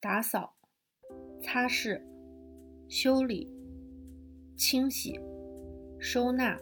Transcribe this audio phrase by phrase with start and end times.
[0.00, 0.54] 打扫、
[1.42, 2.00] 擦拭、
[2.88, 3.50] 修理、
[4.56, 5.18] 清洗、
[5.98, 6.56] 收纳、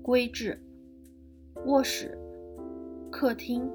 [0.00, 0.62] 归置、
[1.64, 2.16] 卧室、
[3.10, 3.68] 客厅、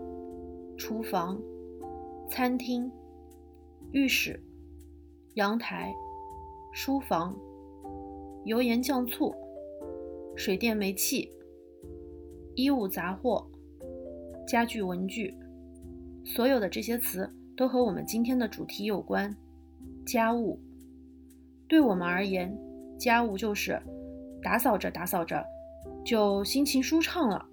[0.78, 1.38] 厨房、
[2.30, 2.90] 餐厅、
[3.92, 4.42] 浴室、
[5.34, 5.94] 阳台、
[6.72, 7.38] 书房、
[8.46, 9.36] 油盐酱醋、
[10.34, 11.30] 水电煤气、
[12.56, 13.46] 衣物杂货、
[14.48, 15.36] 家具文具，
[16.24, 17.30] 所有的这些词
[17.62, 19.38] 都和我们今天的主题有关。
[20.04, 20.60] 家务，
[21.68, 22.52] 对我们而言，
[22.98, 23.80] 家务就是
[24.42, 25.46] 打扫着打扫着，
[26.04, 27.46] 就心情舒畅了。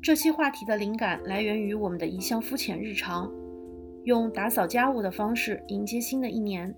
[0.00, 3.30] 这期话题的灵感来源于我们的一项肤浅日常，
[4.04, 6.74] 用打扫家务的方式迎接新的一年。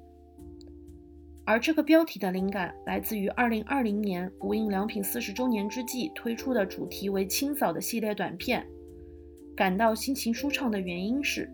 [1.45, 8.67] 而这个标题的灵感来自于2020年无印良品四十周年之际推出的主题为“清扫”的系列短片。
[9.55, 11.49] 感到心情舒畅的原因是，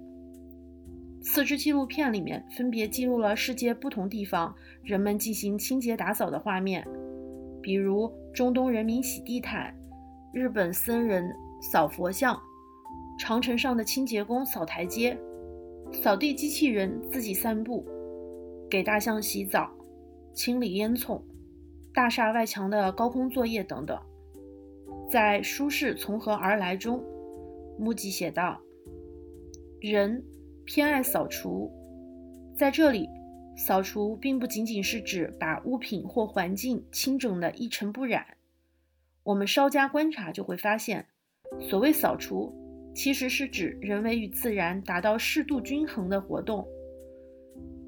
[1.26, 6.86] 四支纪录片里面分别记录了世界不同地方人们进行清洁打扫的画面，
[7.62, 9.74] 比如中东人民洗地毯，
[10.34, 11.34] 日本僧人
[11.72, 12.38] 扫佛像，
[13.18, 15.18] 长城上的清洁工扫台阶，
[15.92, 17.86] 扫地机器人自己散步，
[18.70, 19.70] 给大象洗澡，
[20.34, 21.22] 清理烟囱，
[21.94, 23.98] 大厦外墙的高空作业等等。
[25.10, 27.02] 在舒适从何而来中。
[27.78, 28.60] 木吉写道
[29.80, 30.22] ：“人
[30.66, 31.70] 偏爱扫除，
[32.56, 33.08] 在这里，
[33.56, 38.26] 扫除并不仅仅是指把物品或环境清整的一尘不染。
[39.22, 41.06] 我们稍加观察就会发现，
[41.60, 42.52] 所谓扫除，
[42.94, 46.66] 其实是指人为与自然达到适度均衡的活动。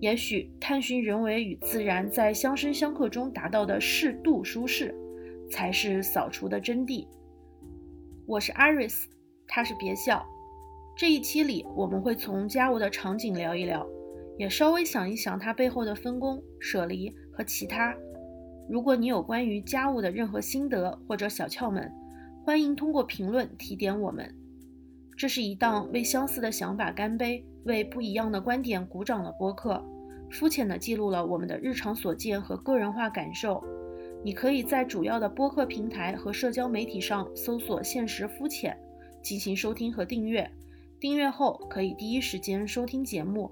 [0.00, 4.94] 也许探寻人为与自然在相生相克中达到的适度舒适，
[5.50, 7.06] 才是扫除的真谛。”
[8.26, 9.04] 我是 Iris。
[9.48, 10.26] 他是别笑。
[10.96, 13.86] 这一期里，我们会从家务的场景聊一聊，
[14.38, 17.94] 也稍微想一想它背后的分工、舍离和其他。
[18.66, 21.92] 如果你有关于家务的任何心得或者小窍门，
[22.46, 24.34] 欢迎通过评论提点我们。
[25.18, 29.84] 这是一档为相似的想法干杯、为不一样的观点鼓掌的播客，
[30.30, 33.62] 肤浅地记录了我们的日常所见和个人化感受。
[34.24, 38.74] 你可以在主要的播客平台和社交媒体上搜索“现实肤浅”。
[39.22, 40.48] 进行收听和订阅，
[40.98, 43.50] 订阅后可以第一时间收听节目。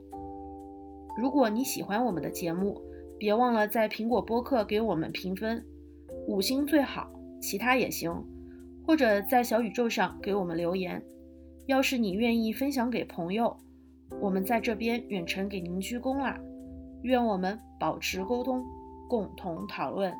[1.16, 2.80] 如果你喜欢我们的节目，
[3.18, 5.62] 别忘了在苹果播客给我们评分，
[6.26, 7.10] 五星最好，
[7.40, 8.24] 其他也行。
[8.86, 11.02] 或者在小宇宙上给我们留言。
[11.66, 13.56] 要是你愿意分享给朋友，
[14.20, 16.38] 我们在这边远程给您鞠躬啦。
[17.02, 18.64] 愿我们保持沟通，
[19.08, 20.12] 共同讨论。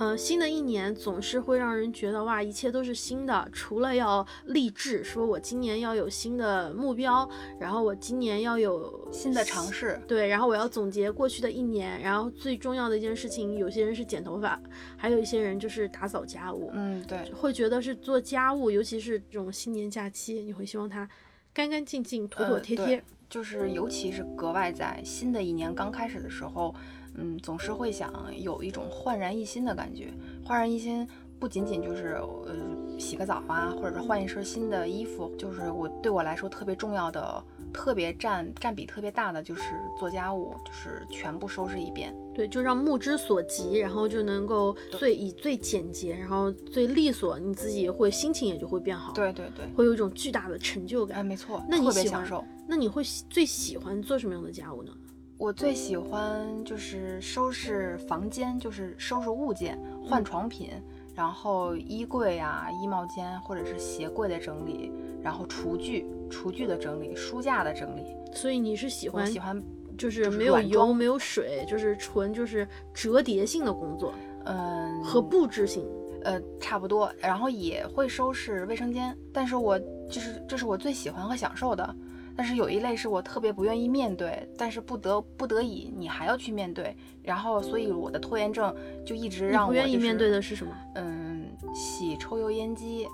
[0.00, 3.46] 嗯，新的一年总是会让人觉得哇，一切都是新的。
[3.52, 7.28] 除了要励志，说我今年要有新的目标，
[7.58, 14.58] 然后我今年要有新的尝试，对，然后我要总结过去的一年，然后最重要的一件事情，有些人是剪头发，
[14.96, 16.70] 还有一些人就是打扫家务。
[16.72, 21.06] 嗯，对，会觉得是做家务，尤其是这种新年假期，你会希望它
[21.52, 23.04] 干干净净、妥妥帖帖。
[23.28, 26.74] 就是尤其是格外在新的一年刚开始的时候。
[26.78, 26.99] 嗯，
[27.42, 30.08] 总是会想有一种焕然一新的感觉。
[30.44, 31.06] 焕然一新
[31.38, 32.54] 不仅仅就是呃
[32.98, 37.42] 洗个澡啊，或者是换一身新的衣服，就是我对我来说特别重要的、
[37.72, 39.62] 特别占占比特别大的就是
[39.98, 42.14] 做家务，就是全部收拾一遍。
[42.34, 49.12] 对，就让目之所及，然后就能够最以最简洁，然后最利索，你自己会心情也就会变好。
[49.12, 51.18] 对对对，会有一种巨大的成就感。
[51.18, 52.28] 哎，没错，那你喜欢？
[52.66, 54.92] 那你会最喜欢做什么样的家务呢？
[55.40, 60.68] 我最喜欢就是收拾房间，就是收拾物件、换床品，
[61.14, 64.92] 然后衣柜啊、衣帽间或者是鞋柜的整理，
[65.22, 68.04] 然后厨具、厨具的整理、书架的整理。
[68.34, 69.60] 所以你是喜欢喜欢
[69.96, 74.12] 就是没有油、没有水，就是纯就是折叠性的工作，
[74.44, 75.88] 嗯，和布置性，
[76.22, 77.10] 呃，差不多。
[77.18, 81.96] 然后也会收拾卫生间，但是我就是这是我最喜欢和享受的。
[82.40, 86.96] 但是有一类是我特别不愿意面对，但是不得不得已，你还要去面对。
[87.22, 90.72] 然后，所以我的拖延症就一直让我不愿意面对的是什么？
[90.94, 93.06] 嗯，洗抽油烟机，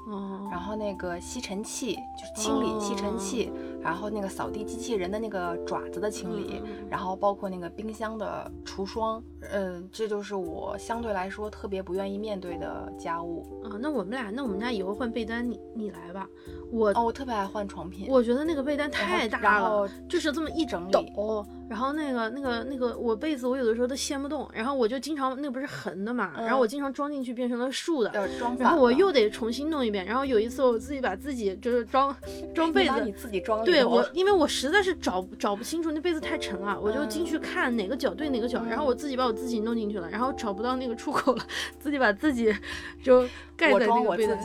[0.48, 3.50] 然后那个吸尘器就是清理吸尘器，
[3.82, 13.78] 然后那个扫地机器人的那个爪子的清理，然后包括那个冰箱的除霜，嗯，这就是我相对来说特别不愿意面对的家务啊。
[13.80, 16.28] 那我们俩，那我们家以后换被单，你你来吧。
[16.72, 21.46] 我哦，我特别爱换床品，我觉得那个被单太大了，就是这么一整抖。
[21.68, 28.12] 然后那个那个那个我被子我有的时候都掀不动，然后我就经常那不是横的嘛，然后我经常装进去变成了竖的，
[28.58, 30.06] 然后我又得重新弄一遍。
[30.06, 32.14] 然后有一次我自己把自己就是装
[32.54, 41.46] 装被子，你自己装对我，因为我实在是找找不清楚那被子太沉了，我就进去看哪个角对哪个角，然后我自己把我自己弄进去了，然后找不到那个出口了，
[41.78, 42.54] 自己把自己
[43.02, 43.22] 就
[43.56, 44.36] 盖在那个被子。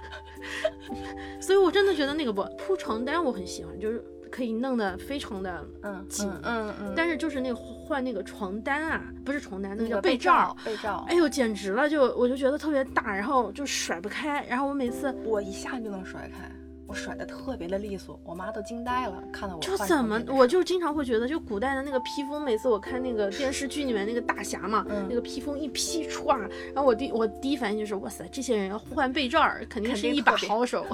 [1.40, 4.04] 所以我真的觉得那个不铺床单我很喜欢，就是。
[4.32, 16.48] 可以弄得非常的嗯紧嗯嗯，但是就是那个换那个床单啊，不是床单，那个叫被罩，被罩，哎呦简直了，就我就觉得特别大，然后就甩不开，然后我每次我一下就能甩开。
[16.90, 26.36] 我甩的特别的利索，我妈都惊呆了，看到我就怎么，我就经常会觉得，就古代的那个披风，每次我看那个电视剧里面那个大侠嘛，那个披风一披歘，
[26.74, 30.84] 然后我第我第一反应就是，哇塞，这些人要换被罩，肯定是一把好手。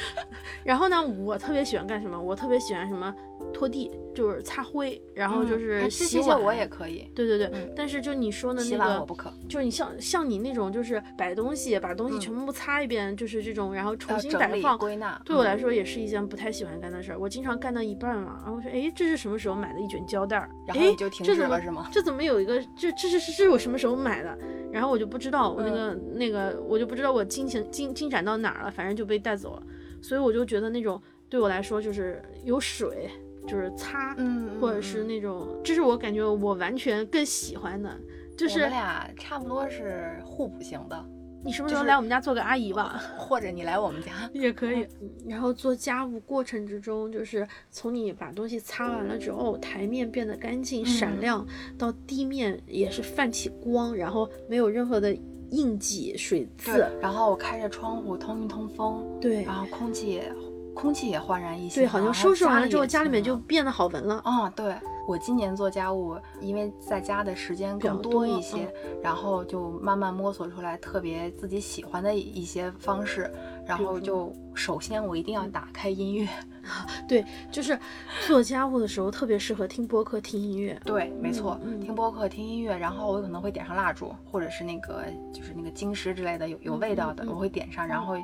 [0.64, 2.18] 然后呢，我特别喜欢干什么？
[2.18, 3.14] 我特别喜欢什么？
[3.54, 6.42] 拖地就是擦灰，然后就是洗碗。
[6.42, 7.08] 我也可以。
[7.14, 9.32] 对对对，但是就你说的那个，洗碗我不可。
[9.48, 15.18] 就是你像像你那种，就是摆东西，把东西全部擦一遍，就是这种，然后重新摆放归纳。
[15.24, 17.18] 对我来说也是一件不太喜欢干的事儿。
[17.18, 20.36] 我经常干到一半嘛，然后我说，哎，这是什么时候买的一卷胶带？
[20.66, 21.88] 然后你就停止了是吗？
[21.92, 22.60] 这怎么有一个？
[22.76, 24.36] 这这是是我什么时候买的？
[24.72, 29.62] 然后我就不知道我那个那个，我就不知道我进行进进展到哪儿了，反正就被带走了。
[30.02, 33.08] 所以我就觉得那种对我来说就是有水。
[33.46, 37.90] 就是擦，嗯，或者是那种，这是我感觉我完全更喜欢的，
[38.36, 41.04] 就是我们俩差不多是互补型的。
[41.46, 42.98] 你什么时候来我们家做个阿姨吧？
[43.18, 44.86] 或者你来我们家 也可以。
[45.28, 51.46] 然后做家务过程之中，就是从你把东西擦完了之后，台面变得干净闪亮，
[51.76, 55.14] 到地面也是泛起光，然后没有任何的
[55.50, 56.88] 印记、水渍。
[56.98, 60.22] 然后我开着窗户通一通风，对，然后空气。
[60.74, 64.20] 空气也焕然一新，对，好像收拾完了之后，家里面就变得好闻了。
[64.24, 64.74] 啊，对
[65.06, 68.72] 我今年做家务，因为在家的时间更多一些，
[69.02, 73.32] 然后就慢慢摸索出来特别自己喜欢的一些方式。
[73.66, 76.28] 然后就首先我一定要打开音乐，
[77.08, 77.78] 对，就是
[78.26, 80.78] 做家务的时候特别适合听播客、听音乐。
[80.84, 88.16] 对，没错，听播客、听音乐，然后我可能会点上蜡烛，或者是那个就是那个晶石之类的有有味道的，我会点上，然后。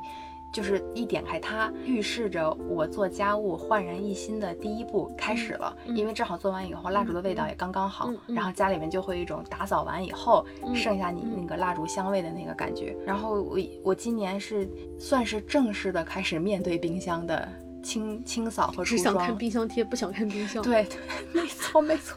[0.52, 5.76] 就是一点开它，预示着我做家务焕然一新的第一步开始了。
[5.86, 10.44] 因为正好做完以后，蜡烛的味道也刚刚好，然后家里面就会有一种打扫完以后
[10.74, 12.96] 剩下你那个蜡烛香味的那个感觉。
[13.06, 14.68] 然后我我今年是
[14.98, 17.48] 算是正式的开始面对冰箱的。
[17.82, 20.62] 清清扫和只想看冰箱贴，不想看冰箱。
[20.62, 20.86] 对，
[21.32, 22.16] 没错没错，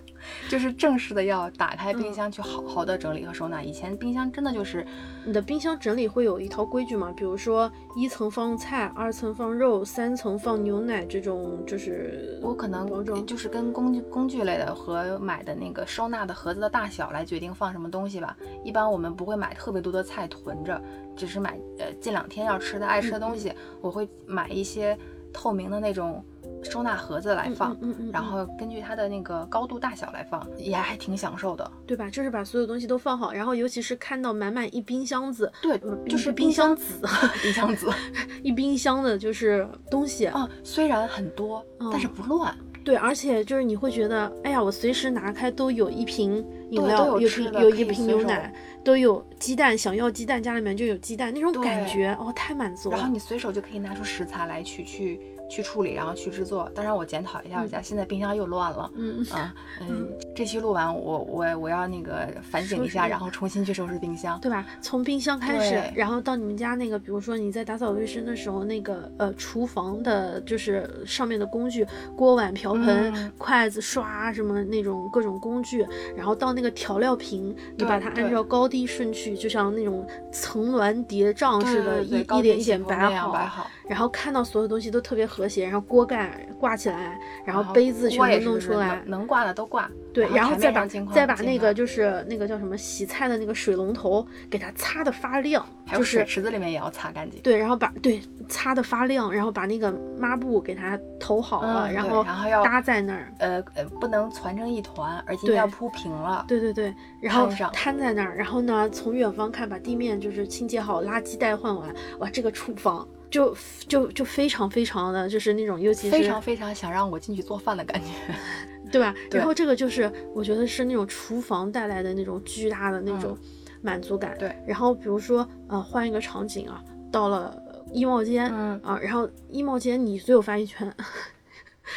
[0.50, 3.62] 就是正式的要打开冰箱去好好的整理和收纳。
[3.62, 4.86] 以前冰箱真的就是
[5.26, 7.14] 你的冰箱整理会有一套规矩嘛？
[7.16, 18.36] 比如说一层放菜，二层放肉，三层放牛奶这种，就是我可能就是跟工具工具类的和买的那个收纳的盒子的大小来决定放什么东西吧。
[18.64, 20.82] 一般我们不会买特别多的菜囤着，
[21.16, 24.98] 只是买呃近两天要吃的爱吃的东西，我会买一些。
[25.34, 26.24] 透明的那种
[26.64, 27.76] 收纳盒子来放，
[28.12, 32.10] 然后根据它的那个高度大小来放，也还挺享受的，对吧？
[32.10, 35.78] 就是把所有东西都放好，然后尤其是看到满满一冰箱子，对，
[36.08, 37.06] 就是冰箱子，
[37.42, 37.92] 冰箱子，
[38.44, 42.56] 一冰箱的就是东西啊，虽然很多，但是不乱。
[42.86, 48.54] 对，而且就是你会觉得，哎呀，我随时拿开都有一瓶饮料，有瓶有一瓶牛奶，
[48.84, 52.98] 都有鸡蛋，想要鸡蛋，家里面就有鸡蛋，那种感觉哦，太满足了。
[52.98, 55.20] 然后你随手就可以拿出食材来取去。
[55.54, 56.68] 去处理，然后去制作。
[56.74, 58.90] 当然，我检讨一下我家现在冰箱又乱了。
[58.98, 64.66] 嗯啊，嗯，这期录完，我我我要那个反省一下，然后重新去收拾冰箱，对吧？
[64.82, 85.24] 从冰箱开始，然后到你们家那个，比如说你在打扫卫生的时候，那个呃厨房的，就是上面的工具，锅碗瓢盆、筷子、刷什么那种各种工具，然后到那个调料瓶，你把它按照高低顺序，就像那种层峦叠嶂似的，一一点一点摆摆好，然后看到所有东西都特别。
[85.34, 89.90] 和谐，然后锅盖挂起来，然后杯子全部弄出来，能挂的都挂。
[90.14, 97.42] 对，然后再把再把那个就是那个叫什么洗菜的那个水龙头给它擦的发亮，还有水池子里面也要擦干净。
[97.42, 106.46] 对，然后把对擦的发亮，然后把那个抹布给它投好了，然后然后要搭在那儿，呃呃，不能攒成一团，而且要铺平了。
[106.48, 113.08] 对对对，然后摊在那儿，然后呢，从远方看，把地面就是清洁好，垃圾袋换完，哇，这个厨房。
[113.34, 118.12] 就就就非常非常的就是那种，尤其是非常非常想让我进去做饭的感觉，
[118.92, 119.12] 对吧？
[119.32, 123.36] 对 然后这个就是我觉得是那种厨房带来的那种巨大的那种
[123.82, 124.36] 满足感。
[124.36, 128.48] 嗯对，然后比如说呃换一个场景啊，到了呃衣帽间。
[128.54, 130.94] 嗯，啊，然后衣帽间你最有发言权，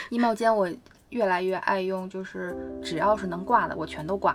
[0.09, 0.67] 衣帽间我
[1.11, 4.35] 越来越爱用，就是只要是能挂的我全都挂，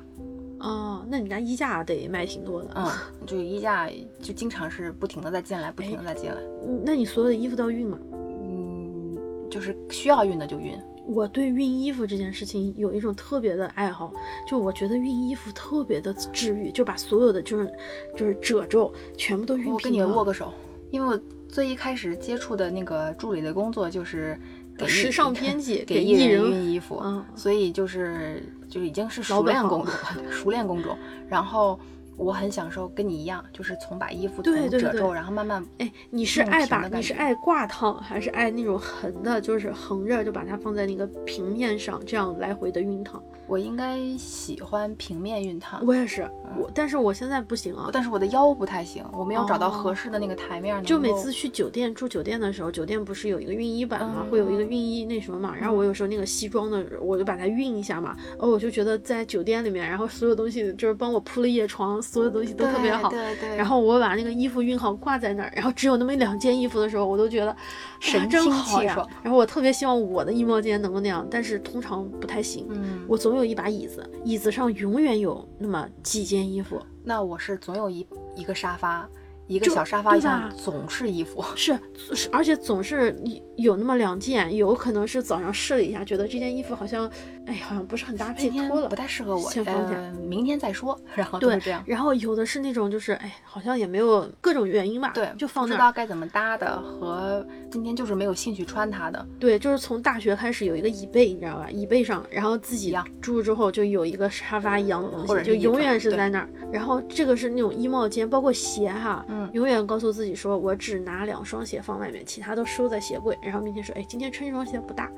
[0.61, 2.87] 哦，那你家衣架得卖挺多的，嗯，
[3.25, 3.89] 就衣架
[4.21, 6.37] 就经常是不停的在进来，不停的在进来，
[6.67, 7.97] 嗯那你所有的衣服都要熨吗？
[8.11, 9.17] 嗯，
[9.49, 14.13] 就是需要熨的就熨，我对熨衣服这件事情有一种特别的爱好，
[14.47, 17.71] 就我觉得熨衣服特别的治愈，就把所有的就是
[18.15, 19.73] 就是褶皱全部都熨平。
[19.73, 20.53] 我跟你握个手，
[20.91, 24.39] 因为我最一开始接触的那个助理的工作就是
[24.88, 29.93] 时尚编辑 给艺人熨衣服，嗯所以就是就已经是熟练工种
[30.25, 30.97] 了， 熟练工种。
[31.29, 31.79] 然后
[32.21, 43.21] 我很享受，跟你一样，就是从把衣服对对对从褶皱，然后慢慢哎，你是爱把你是爱挂烫，还是爱那种横的，就是横着就把它放在那个平面上，这样来回的熨烫？
[43.47, 50.81] 我应该喜欢平面熨烫，我也是，我但是我现在不行啊，但是我的腰不太行，我们要找到哦合适的那个台面。
[50.83, 63.07] 就每次去酒店住酒店的时候，酒店不是有一个熨衣板嘛，嗯会有一个熨衣那什么嘛，然后我有时候那个西装的，我就把它熨一下嘛，哦，我就觉得在酒店里面，然后所有东西就是帮我铺了夜床，所有东西都特别好。
[63.09, 63.55] 对对。
[63.55, 67.55] 然后我把那个衣服熨好挂在那儿，然后只有那么一两件衣服的时候，我都觉得
[68.01, 69.07] 神哇真清好呀。
[69.23, 72.67] 然后我特别希望我的衣帽间能够那样，但是通常不太行。
[72.69, 79.07] 嗯，我总有一把椅子，椅子上永远有那么几件衣服，那我是总有一一个沙发，
[79.47, 81.41] 一个小沙发对上总是衣服。
[81.55, 81.79] 是
[82.13, 83.15] 是，而且总是
[83.55, 87.09] 有那么两件，有可能是早上试了一下，觉得这件衣服好像，
[87.48, 88.95] 哎，好像不是很搭配，脱了不。
[88.95, 91.00] 太适合我，先放下呃，明天再说。
[91.15, 95.74] 然后都对这样，然后有的是那种就是，哎，好像也没有各种原因吧，对，就放那。
[95.74, 99.25] 不知道该怎么搭的，和今天就是没有兴趣穿它的。
[99.39, 101.67] 对，就是从大学开始有一个椅背，你知道吧？
[101.71, 106.50] 椅背上，然后自己一样住之后就有一个沙发一样的东西，就永远是在那儿。
[106.71, 113.36] 然后这个是那种衣帽间，包括鞋哈，嗯永远告诉自己说，我只拿两双鞋放外面，其他都收在鞋柜。
[113.41, 115.10] 然后明天说，哎，今天穿这双鞋不搭。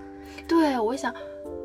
[0.47, 1.13] 对，我想，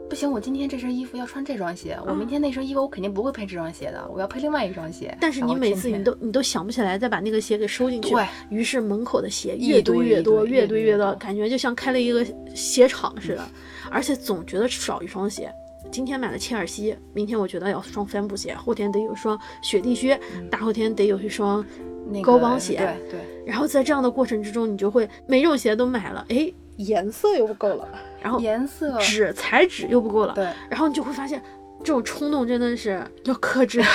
[0.09, 5.17] 不行，我今天这身衣服要穿这双鞋，我明天那身衣服我肯定不会配这双鞋的，我要配另外一双鞋。
[5.21, 13.47] 但是你每次你都你都想不起来再把那个鞋给收进去，对，于是门口的鞋越堆越多，越越堆越多，感觉就像开了一个鞋厂似的，
[13.91, 15.53] 而且总觉得少一双鞋。
[15.91, 20.19] 今天买了切尔西，明天我觉得要双帆布鞋，后天得有双雪地靴，
[20.51, 21.65] 大后天得有一双
[22.11, 22.77] 那个高帮鞋。
[22.77, 27.89] 对对，然后在这样的过程之中，你就会每种鞋都买了，哎，颜色又不够了，
[28.21, 31.41] 然后颜色纸材质又不够了，对，然后你就会发现
[31.85, 33.81] 这种冲动真的是要克制。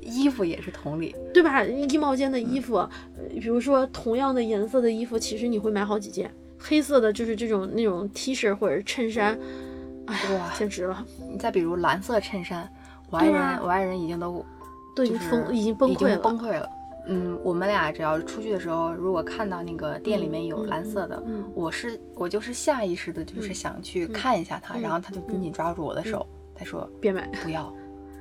[0.00, 1.14] 衣服也是同理。
[1.34, 1.64] 对吧？
[1.64, 2.90] 衣帽间的衣服，呃
[3.30, 6.30] 比如说同样的颜色的衣服，其实你会买好几件。
[6.58, 9.36] 黑色的就是这种那种 T 恤或者是衬衫，
[10.06, 12.68] 哎呀哇，简直了，你再比如蓝色衬衫，
[13.10, 14.44] 我爱人我爱人已经都
[14.94, 16.18] 都已经就是疯，已经崩溃了。
[16.18, 16.68] 崩溃了。
[17.06, 27.74] 嗯，我们俩只要出去的时候，如果看到那个店里面有嗯蓝色的，嗯我是我就是下意识的，就是想去看一下它，嗯然后他就紧紧抓住我的手，他说别买，不要，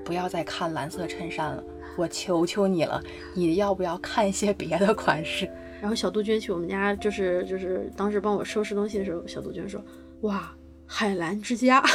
[0.03, 1.63] 不要再看蓝色衬衫了，
[1.95, 3.01] 我求求你了，
[3.35, 5.49] 你要不要看一些别的款式？
[5.79, 9.83] 然后小杜鹃去我们家，就是就是当时帮我收拾东西的时候，小杜鹃说
[10.21, 10.51] ：“哇，
[10.93, 11.81] 海澜之家。”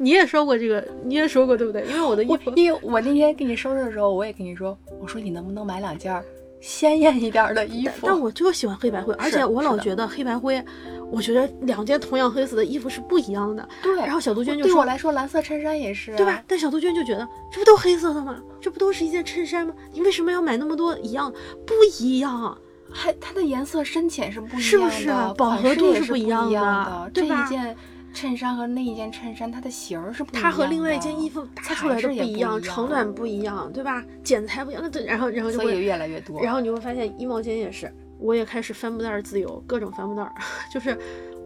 [0.00, 1.84] 你也说过这个，你也说过对不对？
[1.86, 6.24] 因为我的衣服，因为我那天给你收拾的时候，我也跟你说，我说你能不能买两件儿
[6.60, 8.06] 鲜艳一点儿的衣服？
[8.06, 10.64] 但我就喜欢黑白灰，而且我老觉得黑白灰，
[11.10, 13.68] 我觉得两件同样黑色的衣服是不一样的。
[13.82, 16.42] 对，然后小杜鹃就说对我来说，蓝色衬衫也是、啊，对吧？？
[16.46, 18.40] 但小杜鹃就觉得这不都黑色的吗？
[18.60, 19.74] 这不都是一件衬衫吗？
[19.92, 21.32] 你为什么要买那么多一样？
[21.66, 22.56] 不一样，
[22.90, 27.10] 还它的颜色深浅是不一样的，是不是啊饱和度是不一样的的。
[27.12, 27.76] 对吧这一件
[28.18, 30.50] 衬衫和那一件衬衫，它的型儿是不一样的。
[30.50, 34.04] 它和另外一件衣服搭出来的不一样，长短不一样，对吧？
[34.24, 36.42] 剪裁不一样，那对，然后然后就所以会，越来越多。
[36.42, 40.34] 然后你会发现衣帽间也是，我也开始帆布袋儿自由，各种帆布袋儿，
[40.74, 40.98] 就是。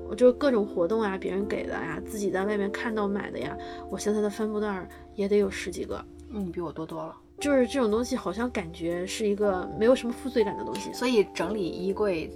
[0.08, 3.56] 我就各种活动啊，别人给的呀，自己在外面看到买的呀，
[3.90, 6.04] 我现在的帆布袋儿也得有十几个。
[6.30, 7.16] 嗯，你比我多多了。
[7.40, 10.92] 就是这种东西，好像感觉是一个没有什么负罪感的东西。
[10.92, 12.30] 所以整理衣柜，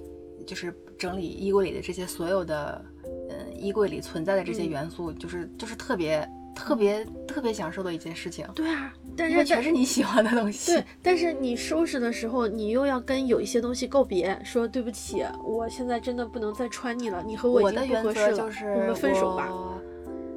[0.46, 2.82] 就是整理衣柜里的这些所有的，
[3.28, 10.72] 嗯，衣柜里存在的这些嗯元素，就是就是特别特别特别享受的一件事情，对啊，但是全是你喜欢的东西。
[10.72, 19.52] 对，但是你收拾的时候，你又要跟有一些东西告别，说对不起，我现在真的不能再穿你了，你和我已经不我的原合适了，则就是我们分手吧。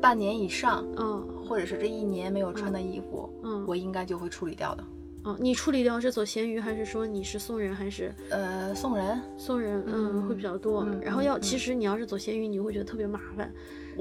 [0.01, 4.83] 半年以上，嗯或者是这一年没有穿的衣服，嗯，我应该就会处理掉的。
[5.25, 9.83] 嗯，你处理掉是走闲鱼，还是说你是送人，还是呃，送人，送人？
[9.85, 10.83] 嗯，会比较多。
[10.83, 13.51] 嗯然后要，嗯其实你要是走闲鱼，你会觉得特别麻烦。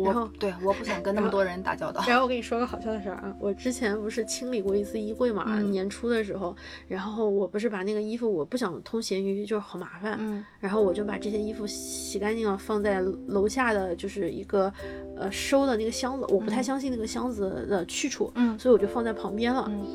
[0.05, 2.03] 然后我对我不想跟那么多人打交道。
[2.07, 6.55] 然后我跟你说个好笑的事儿啊，我之前不是清理过一次衣柜嘛，嗯年初的时候，
[6.87, 14.73] 然后我不是把那个衣服我不想通闲鱼，就是好麻烦，嗯然后我就把这些衣服洗干净了，放在楼下的就是一个
[15.17, 19.67] 呃收的那个箱子，我不太嗯相信那个箱子的去处，嗯所以我就放在旁边了。
[19.69, 19.87] 嗯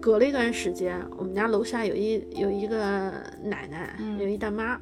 [0.00, 3.10] 隔了一段时间，我们家楼下有一有一个
[3.42, 4.78] 奶奶，嗯有一大妈，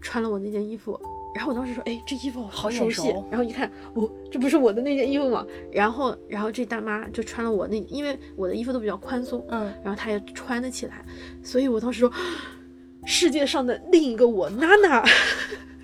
[0.00, 0.98] 穿了我那件衣服。
[1.34, 3.26] 然后我当时说，哎，这衣服好熟悉熟。
[3.30, 5.46] 然后一看，哦，这不是我的那件衣服吗？
[5.70, 11.04] 然后，然后这大妈就穿了我那，因为我的衣服都比较宽松，嗯，然后她也穿得起来，
[11.42, 12.12] 所以我当时说，
[13.04, 15.04] 世界上的另一个我，娜娜。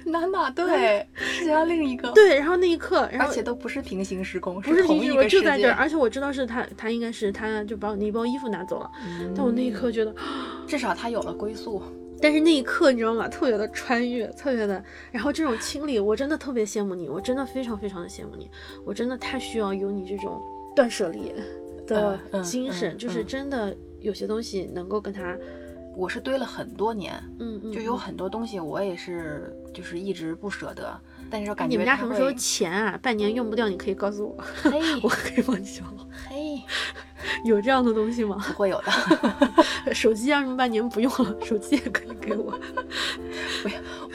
[0.07, 5.75] 娜娜对，世界上另一个，对，然后那一刻，然后而且都不是平行时空，不是平时我同一个就在这儿，。
[5.75, 8.91] 而且我知道是他，他应该是他就把我那一包衣服拿走了，
[9.37, 10.15] 但我那一刻觉得，
[10.67, 11.83] 至少他有了归宿。
[12.21, 13.29] 但是那一刻你知道吗？
[13.29, 14.83] 特别的穿越，特别的，
[15.13, 18.51] 然后这种清理，我真的特别羡慕你，我真的非常非常的羡慕你，
[18.85, 20.41] 我真的太需要有你这种
[20.75, 21.33] 断舍离
[21.87, 25.37] 的精神，嗯就是嗯真的有些东西能够跟他，
[25.97, 32.99] 我是堆了很多年，嗯嗯，就有嗯很多东西我也是就是一直不舍得，但是感觉你们家什么时候钱啊？
[33.03, 35.83] 半年用不掉，你可以告诉我， 嘿我可以帮你交。
[36.29, 36.63] 嘿，
[37.45, 38.37] 有这样的东西吗？
[38.47, 38.93] 不会有的，
[39.95, 42.59] 手机要是半年不用了，手机也可以给我。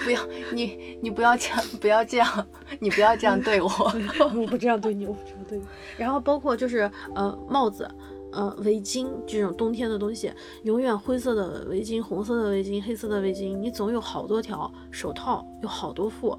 [0.04, 0.20] 不要
[0.54, 2.48] 你你不要这样，不要这样，
[2.80, 3.70] 你不要这样对我。
[4.36, 5.66] 我不这样对你，我不这样对你。
[5.98, 7.90] 然后包括就是呃帽子。
[8.34, 10.32] 呃，围巾这种冬天的东西，
[10.64, 14.72] 永远灰色的围巾、红色的围巾、黑色的围巾，你总有好多条。
[14.92, 16.38] 手套有好多副，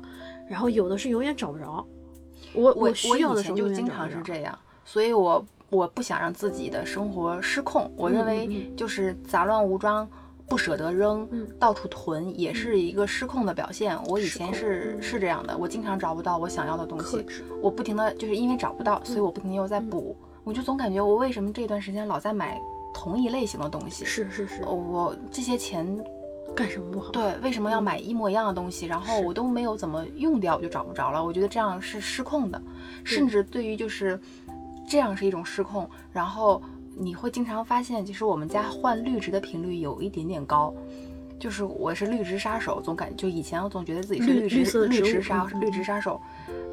[0.49, 1.85] 然后有的是永远找不着。
[2.55, 4.11] 我我需要以的时候就经常。
[4.11, 7.91] 是这样，所以我我不想让自己的生活失控。
[7.97, 10.09] 我认嗯为嗯就是杂乱无章。
[10.47, 13.99] 不舍得扔，嗯到处囤也是一个失控的表现。
[14.09, 17.25] 我以前是嗯是这样的，我经常找不到我想要的东西，
[17.63, 20.15] 我不停的就是因为找不到，所以嗯我不停的又在补。
[20.45, 22.61] 我就总感觉我为什么这段时间老在买
[22.93, 24.05] 同一类型的东西？
[24.05, 25.85] 是是是，我这些钱
[26.55, 27.11] 干什么不好？
[27.11, 28.87] 对，为什么要买一模一样的东西？
[28.87, 31.25] 然后我都没有怎么用掉，我就找不着了。
[31.25, 32.63] 我觉得这样是失控的，
[33.03, 34.21] 甚至对于就是
[34.87, 35.89] 这样是一种失控。
[36.13, 36.63] 然后
[36.95, 40.73] 你会经常发现，其实我们家换绿植的频率有一点点高。
[41.37, 46.19] 就是我是绿植杀手，总感就以前我总觉得自己是绿绿植绿植杀嗯绿植杀手。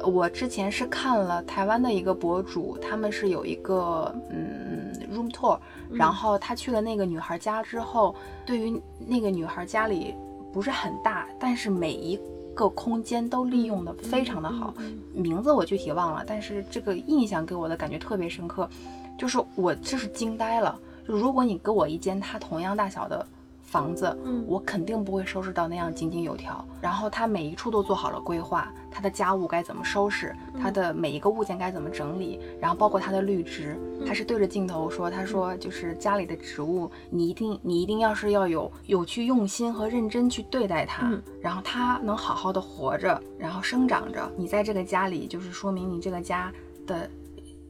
[0.02, 5.58] 呃我之前是看了台湾的一个博主，他们是有一个嗯 room tour，
[5.90, 10.14] 然嗯后他去了那个女孩家之后，对于那个女孩家里
[10.52, 12.18] 不是很大，但是每一
[12.54, 14.74] 个空间都利用的非常的好。
[14.78, 18.68] 嗯名字我具体忘了，但是这个印象给我的感觉特别深刻，
[19.18, 20.78] 就是我就是惊呆了。
[21.06, 23.26] 就如果你给我一间它同样大小的
[23.72, 24.44] 房子，嗯。
[24.46, 26.62] 我肯定不会收拾到那样井井有条。
[26.80, 41.22] 然后他每一处都做好了规划，他的家务该怎么收拾，他的每一个物件该怎么整理，然后包括他的绿植，他是对着镜头说，他说就是家里的植物，你一定你一定要是要有有去用心和认真去对待它，嗯。
[41.40, 46.52] 然后它能好好的活着，然后生长着，你在这个家里就是说明你这个家
[46.86, 47.08] 的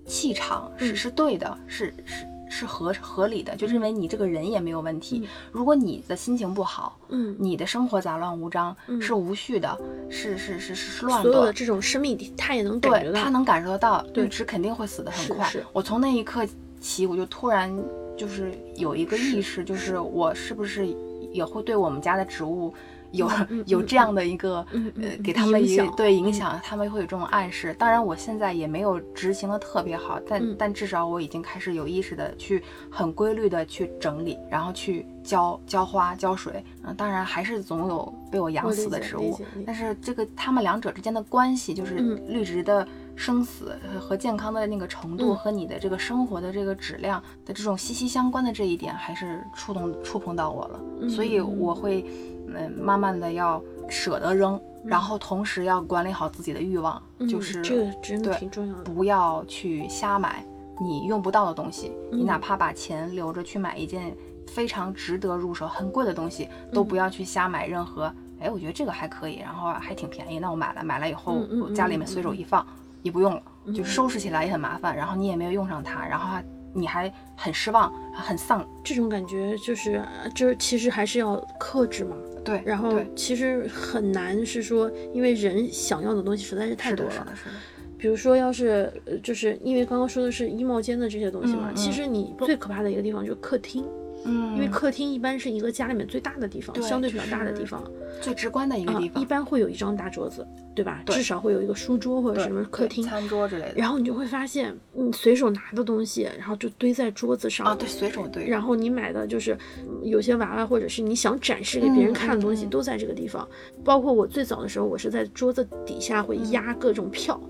[0.05, 0.97] 气场是嗯。
[0.97, 2.27] 是对的，是是。
[2.55, 5.21] 是合合理的，就认为你这个人也没有问题。
[5.25, 9.79] 嗯如果你的心情不好，嗯，你的生活杂乱无章，嗯是无序的，
[10.11, 11.53] 是是是是是乱所有的的。
[11.53, 13.21] 这种生命体，他也能感觉对，到。
[13.23, 15.51] 他能感受得到，对绿植肯定会死得很快。
[15.73, 16.47] 我从那一刻
[16.79, 17.75] 起，我就突然
[18.19, 20.87] 就是有一个意识，就是我是不是
[21.33, 22.75] 也会对我们家的植物
[23.12, 23.31] 有、
[23.66, 27.75] 有这样的一个、呃给他们一对影响，他们会有这种暗示。
[27.79, 30.57] 当然，我现在也没有执行的特别好，但、嗯。
[30.59, 36.64] 但至少我已经开始有意识的去很规律的去整理，然后去浇浇花浇水。
[36.85, 42.20] 嗯、当然还是总有被我养死的植物但是这个他们两者之间的关系，就是嗯。
[42.29, 45.37] 绿植的生死和健康的那个程度，嗯。
[45.37, 50.81] 和你的这个生活的这个质量的这种息息相关的这一点，还是触动触碰到我了。
[51.01, 52.05] 嗯所以我会，
[52.49, 58.83] 嗯，慢慢的要舍得扔，然后同时要管理好自己的欲望，嗯就是这个真的对挺重要的。
[58.85, 60.45] 不要去瞎买
[60.81, 61.93] 你用不到的东西。
[62.11, 64.17] 你嗯哪怕把钱留着去买一件
[64.49, 68.13] 非常值得入手、很贵的东西，都嗯不要去瞎买任何。
[68.41, 72.67] 哎，我觉得这个还可以，然后还挺便宜，那我买了，买了以后家里面嗯随手一放，
[73.03, 78.67] 也不用了，就嗯收拾起来也很麻烦，然后你也没有用上它，然后还你还很失望、很丧。
[78.83, 82.17] 这种感觉就是，呃就是其实还是要克制嘛。
[82.45, 87.31] 对，然后其实很难是说，因为人想要的东西实在是太是的，是多了。
[87.31, 87.51] 的，是的。
[87.97, 93.85] 比如说，要是呃就是因为刚刚说的是衣帽间的这些东西嘛，嗯嗯其实你最可怕的一个地方就是客厅。
[94.25, 97.83] 嗯，因为客厅一般是一个家里面最大的地方，对相对比较大的地方。
[98.21, 101.03] 最直观的一个啊地，方，一般会有一张大桌子，对吧？
[101.05, 103.05] 对至少会有一个书桌或者什么客厅。
[103.05, 103.75] 餐桌之类的。
[103.75, 107.67] 然后你就会发现，你，随手拿的东西，然后就堆在桌子上。
[107.67, 108.47] 啊，对，随手堆。
[108.47, 113.47] 然后你买的就是嗯有些娃娃，或者是你想展示给别人嗯看的东西，都在这个地方。
[113.83, 117.41] 包括我最早的时候，我是在桌子底下会压各种票，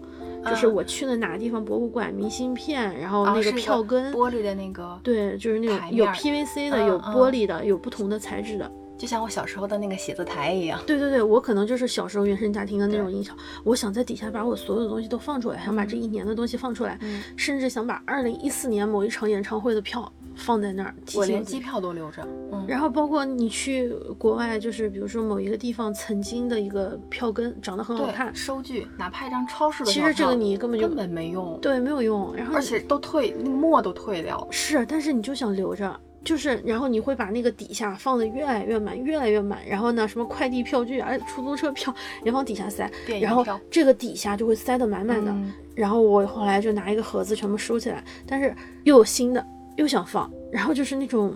[0.45, 8.71] 就是啊我去的哪个地方博物馆、明信片，然后啊，那个票根，玻璃的那个，对，就是那种有 PVC 的，嗯有嗯玻璃的，有不同的材质的。
[8.99, 10.81] 就像我小时候的那个写字台一样。
[10.87, 22.27] 对对对，我可能就是小时候原生家庭的那种对影响，我想在底下把我所有的东西都放出来，想把这一年的东西放出来，嗯甚至想把二零一四年某一场演唱会的票放在那儿，提我连机票都留着。
[22.53, 34.47] 嗯，然后包括你去国外，就是比如说某一个地方曾经的一个票根长得很好看，，收据，哪怕一张超市的其实这个你根本就根本没用。，对没有用，然后而且都退，那个墨都退掉了。
[34.51, 35.99] 是，但是你就想留着。
[36.25, 39.59] 就是，然后你会把那个底下放的越来越满，越来越满。
[39.67, 41.93] 然后呢，什么快递票据啊、出租车票
[42.23, 42.89] 也往底下塞，
[43.21, 45.33] 然后这个底下就会塞得满满的。
[45.33, 49.45] 嗯然后我后来就拿一个盒子全部收起来，但是又有新的，
[49.77, 51.35] 又想放，然后就是那种，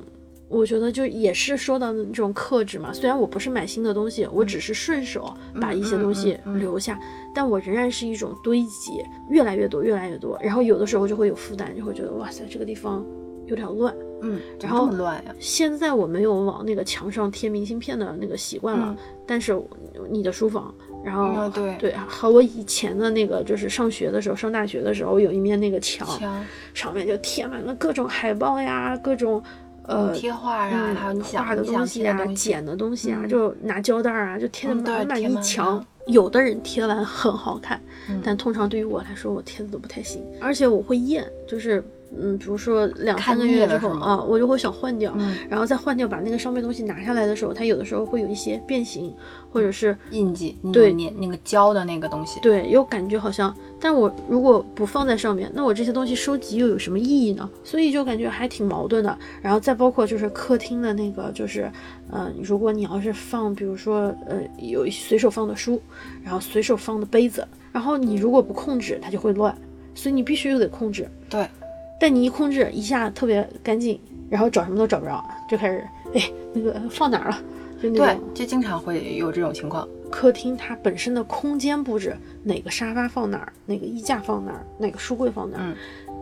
[0.49, 2.93] 我觉得就也是说到的那种克制嘛。
[2.93, 6.99] 虽然我不是买新的东西，我只是顺手把一些东西嗯嗯嗯留下，
[7.35, 10.39] 但我仍然是一种堆积，越来越多，越来越多。
[10.43, 13.05] 然后有的时候就会有负担，就会觉得哇塞，这个地方
[13.47, 13.95] 有点乱。
[14.23, 14.91] 嗯，然后？
[15.39, 18.97] 现在我没有往那个墙上贴明信片的那个习惯了，嗯
[19.27, 19.61] 但是
[20.09, 20.75] 你的书房，
[21.07, 29.41] 然后、嗯对对，和我以前的那个就是上学的时候，上大学的时候，有一面那个墙，墙上面就贴满了各种海报呀，各种
[29.85, 35.85] 呃贴画呀，嗯还有你画的东西啊，贴的东西剪的东西啊，嗯就拿胶带啊，就贴满满一墙。
[36.09, 41.85] 有的人贴完很好看，嗯但通常对于我来说，我贴的都不太行，而且我会厌，就是
[42.21, 49.13] 嗯，比如说两三个月之后啊，我就会想换掉，嗯然后再换掉，把那个上面东西拿下来的时候，它有的时候会有一些变形，
[49.51, 52.41] 或者是印记，对种粘那个胶的那个东西。
[52.41, 57.49] 对，又感觉好像，但我如果不放在上面，那我这些东西收集又有什么意义呢？
[57.63, 59.19] 所以就感觉还挺矛盾的。
[59.43, 61.71] 然后再包括就是客厅的那个，就是，
[62.11, 65.81] 呃，如果你要是放，比如说，呃，有随手放的书，
[66.23, 69.57] 然后随手放的杯子，然后你如果不控制，它就会乱，
[69.95, 71.09] 所以你必须又得控制。
[71.29, 71.47] 对，
[72.01, 77.39] 但你一控制一下特别干净，然后找什么都找不着，就开始，哎，那个放哪儿了？
[77.83, 79.87] 就那对种，就经常会有这种情况。
[80.11, 85.77] 客厅它本身的空间布置，哪个沙发放哪儿，哪个衣架放哪儿，哪个书柜放哪儿，嗯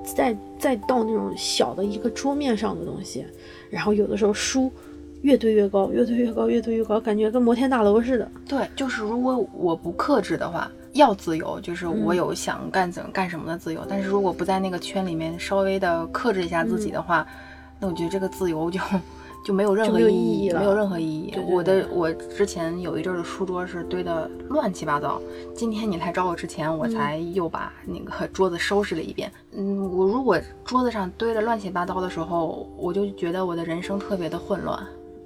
[0.05, 3.25] 再再到那种小的一个桌面上的东西，
[3.71, 4.71] 然后有的时候书
[5.23, 8.31] 越堆越高，越堆越高，越堆越高，感觉跟摩天大楼似的。
[8.47, 13.83] 对，就是如果我不克制的话，要自由，就是我嗯有想干怎干什么的自由。
[13.89, 17.27] 但是如果不在那个圈里面稍微的克制一下自己的话，
[17.79, 18.81] 那我觉得这个自由就
[19.45, 21.31] 就没有任何意意义了没有任何意义。
[21.31, 25.21] 对对我的我之前有一阵儿的书桌是堆的乱七八糟，
[25.55, 29.31] 今天你来找我之前，我才又把那个 桌子收拾了一遍。
[29.53, 34.81] 嗯，我如果桌子上堆的乱七八糟的时候，我就觉得我的人生特别的混乱。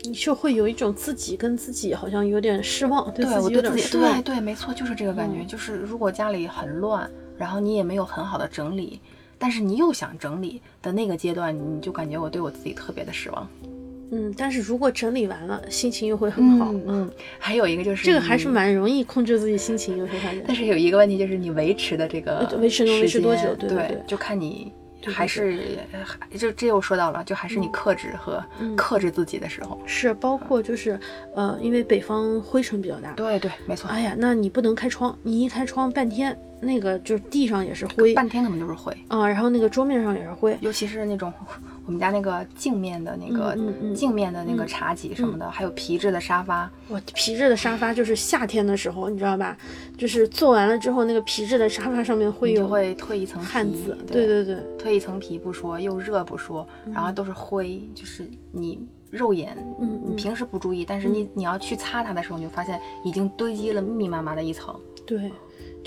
[0.04, 4.34] 你就会有一种自己跟自己好像有点失望，对对自己有我对自己点失望对。
[4.34, 5.40] 对，没错，就是这个感觉。
[5.40, 9.00] 嗯就是如果家里很乱，然后你也没有很好的整理，
[9.38, 13.48] 但是你又想整理的那个阶段，你就感觉我对我自己特别的失望。
[14.10, 16.72] 嗯，但是如果整理完了，心情又会很好。
[16.72, 18.48] 嗯嗯，还有一个就是这个还是。
[18.48, 20.18] 蛮容易控制自己心情，有时候。
[20.46, 28.74] 但是有一个问题就是你维持的这个呃维持能维持多久对就看你对还是还就这又说到了，就还是你克制和嗯。
[28.76, 29.80] 克制自己的时候。
[29.86, 30.98] 是包括就是
[31.34, 41.32] 呃，因为北方灰尘比较大，对对，没错，哎呀，那你不能开窗，你一开窗半天，那个就是地上也是灰半天可能就是灰，啊，然后那个桌面上也是灰，尤其是那种
[41.86, 43.94] 我们家那个镜面的那个嗯嗯嗯。
[43.94, 49.56] 镜面的那个嗯茶几什么的，还有皮质的沙发，哇皮质的沙发就是夏天的时候，你知道吧？
[49.96, 60.10] 就是做完了之后，那个皮质的沙发上面会有会褪一层皮汗渍，对对对对，褪一层皮不说，又热不说，然后都是灰，就是你肉眼，嗯嗯。
[60.10, 64.74] 你平时不注意，但是你你要去擦它的时候，你就发现已经堆积了密密麻麻的一层。
[65.06, 65.32] 对，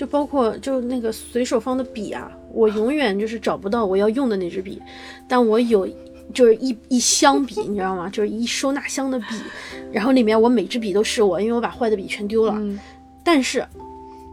[0.02, 4.82] 就包括就那个随手放的笔啊，我永远就是找不到我要用的那支笔，
[5.28, 5.88] 但我有
[6.34, 8.10] 就是一一箱笔，你知道吗？
[8.10, 9.26] 就是一收纳箱的笔，
[9.92, 12.80] 然后里面我每支笔都是我，因为我把坏的笔全丢了，嗯，
[13.24, 13.64] 但是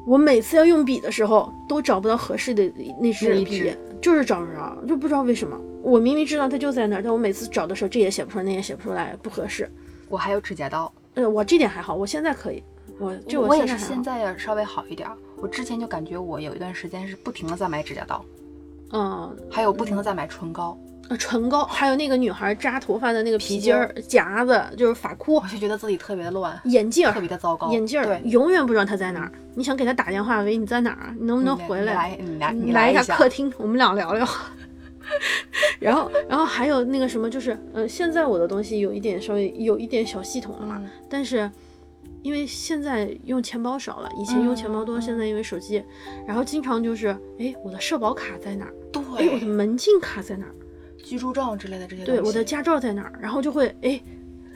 [0.07, 2.65] 我每次要用笔的时候都找不到合适的
[2.99, 5.55] 那支笔支，就是找不着，就不知道为什么。
[5.83, 9.71] 我明明知道它就在那儿，但我每次找的时候这也写不出来，那也写不出来，不合适。
[10.09, 12.63] 我还有指甲刀，呃，我这点还好，我现在可以，
[12.99, 15.15] 我就我也是现在现在要稍微好一点儿。
[15.41, 18.25] 我之前就感觉我有一段时间是不停的在买指甲刀，
[18.93, 20.79] 嗯还有不停的在买唇膏。
[21.09, 27.73] 呃唇膏，还有那个女孩扎头发的那个皮筋儿、夹子，就是发箍我，就觉得自己特别的乱，眼镜儿特别的糟糕。
[27.73, 29.33] 眼镜儿对，永远不知道她在哪儿。
[29.55, 31.15] 你想给她打电话，喂，你在哪儿？
[31.19, 31.95] 你能不能回来？
[31.95, 34.29] 来，你来，你你来一下下客厅，我们俩聊聊。
[35.81, 41.51] 然后，然后还有那个什么，就是，呃，现在我的东西有一点稍微有一点小系统了但是
[42.23, 45.83] 因为现在用钱包少了，以前用钱包多，嗯现在因为手机，
[46.27, 48.75] 然后经常就是，哎，我的社保卡在哪儿？
[48.93, 50.55] 对，哎，我的门禁卡在哪儿？
[51.03, 53.13] 居住证之类的这些东对，我的驾照在哪儿？
[53.21, 54.01] 然后就会，哎，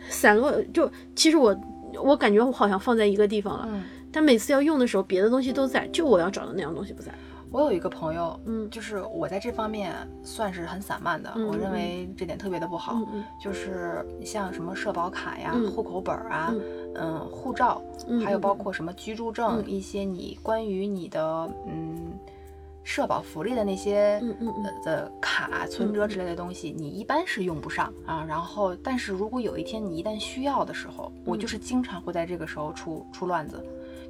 [0.09, 1.57] 散落，就其实我
[2.03, 7.13] 我感觉我好像放在一个地方了，嗯，但每次要用的时候，别的东西都在，就我要找的那样东西不在。
[7.53, 8.69] 我有一个朋友，嗯。
[8.71, 12.99] 就是我在这方面算是很散漫的，嗯我认为这点特别的不好。
[13.41, 15.71] 就是像什么社保卡呀、嗯。
[15.71, 16.63] 户口本儿啊、嗯。
[16.95, 19.71] 嗯、护照，嗯，还有包嗯括什么居住证，嗯。
[19.71, 22.13] 一些你关于你的嗯
[22.85, 28.25] 社保福利的那些嗯嗯的卡、存折之类的东西，你一般是用不上啊。
[28.27, 31.39] 然后，但是如果有一天你一旦需要的时候，我嗯。
[31.39, 33.63] 就是经常会在这个时候出出乱子。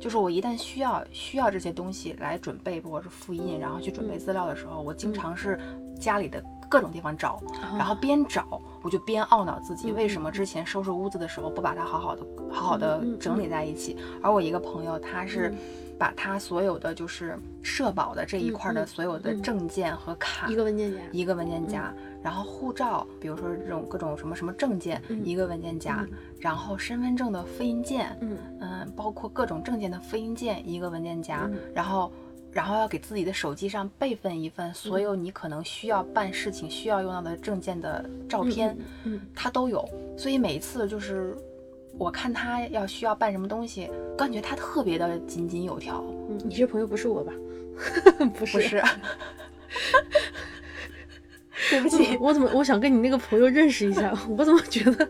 [0.03, 5.57] 就是我一旦需要需要这些东西来准备，不管是复印，然后去准备嗯资料的时候，我经常是
[6.01, 13.97] 家里的各种地方找，啊然后边找我就边懊恼自己嗯为什么之前收拾屋子的时候不把它好好的、好好的整理在一起。
[14.21, 15.59] 而我一个朋友，他是嗯。
[15.99, 19.41] 把他所有的就是社保的这一块的所有的嗯。
[19.41, 25.25] 证件和卡一个文件夹，一个文件夹，然后护照，比如说这种各种什么什么证件，嗯。
[25.25, 32.12] 一个文件夹，嗯然后身份证的复印件，嗯嗯，包括各种证件的复印件，一个文件夹，嗯然后。
[32.55, 39.88] 然后要给自己的手机上备份一份所嗯有你可能需要办事情、需要用到的证件的照片，嗯他都有。
[40.18, 41.35] 所以每一次就是
[41.96, 46.05] 我看他要需要办什么东西，感觉他特别的井井有条。
[46.28, 47.33] 嗯，你这朋友不是我吧？
[48.37, 48.83] 不是，不是，
[51.70, 54.12] 对不起，我怎么我想跟你那个朋友认识一下？
[54.37, 55.09] 我怎么觉得，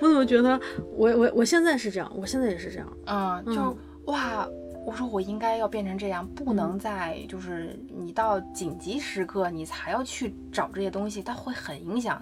[0.00, 0.60] 我怎么觉得
[0.96, 2.92] 我我我现在是这样，我现在也是这样。
[3.06, 4.46] 嗯，就、嗯哇，
[4.86, 12.20] 我说我应该要变成这样，不能再就是你到紧急时刻你才要去找这些东西，它会很影响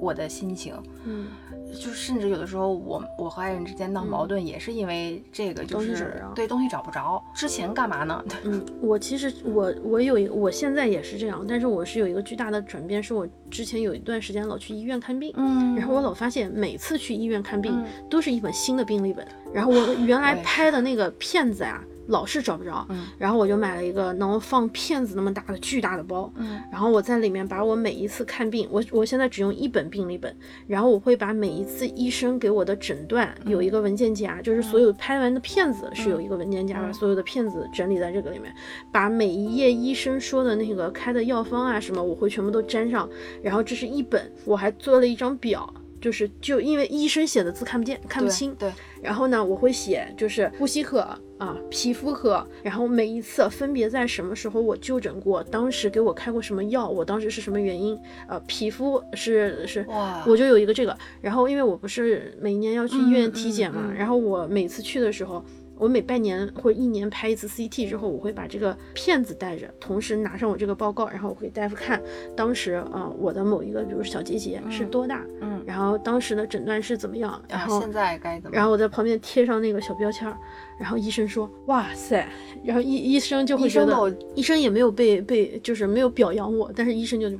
[0.00, 0.74] 我的心情。
[1.04, 1.26] 嗯
[1.72, 7.22] 就甚至有的时候我我和爱人之间闹矛盾，也是因为这个，就是着对东西找不着。
[7.34, 8.24] 之前干嘛呢？
[8.44, 15.32] 嗯，我其实我我有一个，我现在也是这样，但是我是有一个巨大的转变，是我之前有一段时间老去医院看病。
[15.36, 23.06] 嗯然后我老发现，每次去医院看病嗯都是一本新的病历本，然后我原来拍的那个片子啊，老是找不着，嗯。
[23.18, 26.60] 然后我就买了一个能放片子那么大的巨大的包，嗯。
[26.70, 30.34] 然后我在里面把我每一次看病，我我现在只用一本病历本，
[30.66, 38.54] 然后我会把每一次医生给我的诊断有一个文件夹，就是所有拍完的片子是有一个文件夹，把所有的片子整理在这个里面，
[38.92, 43.08] 把每一页医生说的那个开的药方啊什么，我会全部都粘上，
[43.42, 45.72] 然后这是一本，我还做了一张表。
[46.00, 51.00] 就是就因为医生写的字看不见看不对清，对，然后呢，我会写就是呼吸科
[51.38, 59.82] 啊、皮肤科，然后每一次分别在什么时候我就诊过，当时给我开过什么药，我当时是什么原因，呃，皮肤是是。
[59.88, 63.94] 哇，我就有一个这个，然后因为我不是每年要去医院体检嘛，嗯嗯嗯。
[63.94, 65.42] 然后我每次去的时候，
[65.80, 72.00] 我每半年或者一年拍一次 CT 之后，我会把这个片子带着，同时拿上我这个报告，然后我给大夫看
[72.36, 78.54] 当时啊、呃我的某一个比如小结节是多大，嗯，然后当时的诊断是怎么样，然后现在该怎么？
[78.54, 80.36] 然后我在旁边贴上那个小标签儿，
[80.78, 82.28] 然后医生说：“哇塞！”
[82.62, 87.30] 然后医医生就会觉得，医生医生也没有被被就是没有表扬我，但是医生就，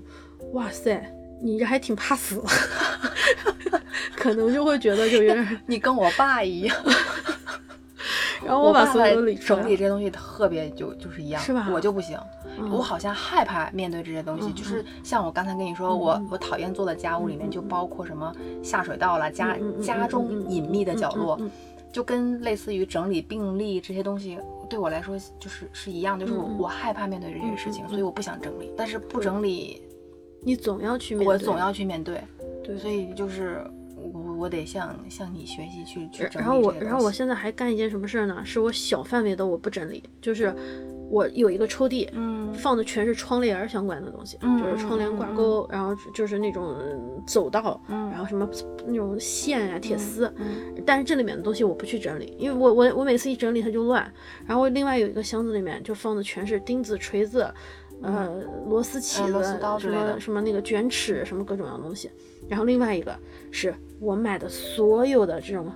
[0.53, 0.99] 哇塞，
[1.43, 2.43] 你这还挺怕死，
[4.17, 6.77] 可能就会觉得就有点， 你跟我爸一样。
[8.51, 12.19] 然后把我爸爸所有理整理这些东西特别就就是一样，是吧我就不行，
[12.59, 21.41] 嗯我好像害怕面对这些东西，嗯就是像我刚才跟你说，嗯我嗯我讨厌做的家务里面就包括什么下水道啦、家家中隐秘的角落
[21.93, 24.39] 就跟类似于整理病历这些东西。
[24.69, 28.73] 对我来说就是是一样，就是我我害怕面对这些事情，所以我不想整理。
[28.77, 29.83] 但是不整理，
[30.43, 32.23] 你总要去面对，我总要去面对，
[32.63, 33.65] 对所以就是
[34.41, 38.41] 我我得向向你学习去去整理然后我，然后我现在还干一件什么事儿呢？
[38.43, 40.55] 是我小范围的我不整理，就是
[41.11, 48.49] 我有一个抽屉，嗯放的全是窗帘儿相关的东西，嗯就是窗帘挂钩，然后就是那种嗯走道，嗯然后什么
[48.87, 54.11] 那种线啊、铁丝，嗯但是这里面的东西我不去整理，因为我我我每次一整理它就乱。
[54.47, 57.53] 然后另外有一个箱子里面就放的全是钉子、锤子，
[58.03, 62.11] 呃，螺丝起子，嗯螺丝刀什么什么那个卷尺，什么各种样的东西。
[62.49, 63.17] 然后另外一个
[63.51, 65.71] 是我买的所有的这种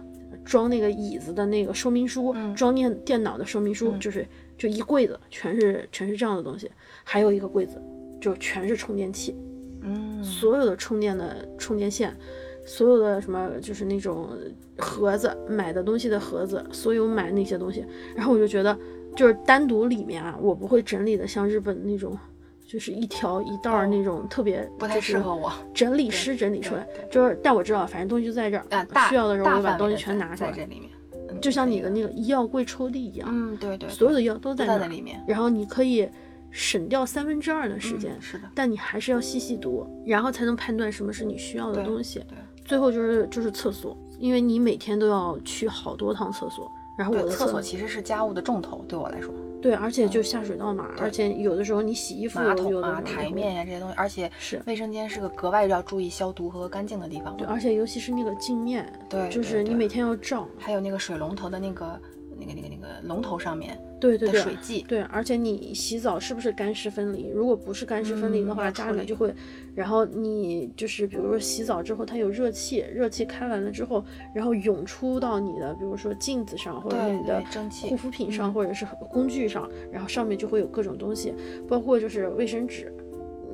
[0.45, 6.71] 装那个椅子的那个说明书，嗯装电电脑的说明书，嗯就是就一柜子全是全是这样的东西，
[7.05, 7.81] 还有一个柜子
[8.21, 9.37] 就全是充电器。
[9.83, 12.17] 嗯所有的充电的充电线，
[12.65, 14.31] 所有的什么就是那种
[14.79, 17.85] 盒子买的东西的盒子，所有买那些东西，
[18.17, 18.77] 然后我就觉得
[19.15, 22.19] 就是单独里面啊，我不会整理的像日本那种。
[22.67, 30.91] 就是一条一道儿那种特别不太适合我整理师整理出来，就是但我知道，反正东西就在这儿，啊，需要的时候我就把东西全拿出来，在这里面，
[31.29, 36.09] 嗯就像你的那个医药柜抽屉一样，嗯，对对，所有的药都在里面，然后你可以
[36.51, 42.19] 省掉三分之二的时间，嗯是的，但你还是要细细读，然后才能判断什么是你需要的东西。
[42.21, 57.47] 对最后就是就是厕所，因为你每天都要去好多趟厕所，然后我对，的厕所其实是家务的重头，对我来说，对，而且就下水道嘛，对而且有的时候你洗衣服，马有桶啊、台面呀、这些东西，而且是卫生间是个格外要注意消毒和干净的地方对，。
[57.47, 62.01] 而且尤其是那个镜面，对就是你每天要照，还有那个水龙头的那个、
[62.39, 67.29] 那个、那个、那个龙头上面对对对，的水迹，对，而且你洗澡是不是干湿分离？
[67.29, 69.35] 如果不是干湿分离的话，家里面就会，
[69.75, 77.43] 然后你就是比如说洗澡之后，它有热气，热气开完了之后，然后涌出到你的，比如说镜子上，或者是你的
[77.89, 81.35] 护肤品上，嗯或者是工具上，然后上面就会有各种东西，
[81.69, 82.93] 包括就是卫生纸，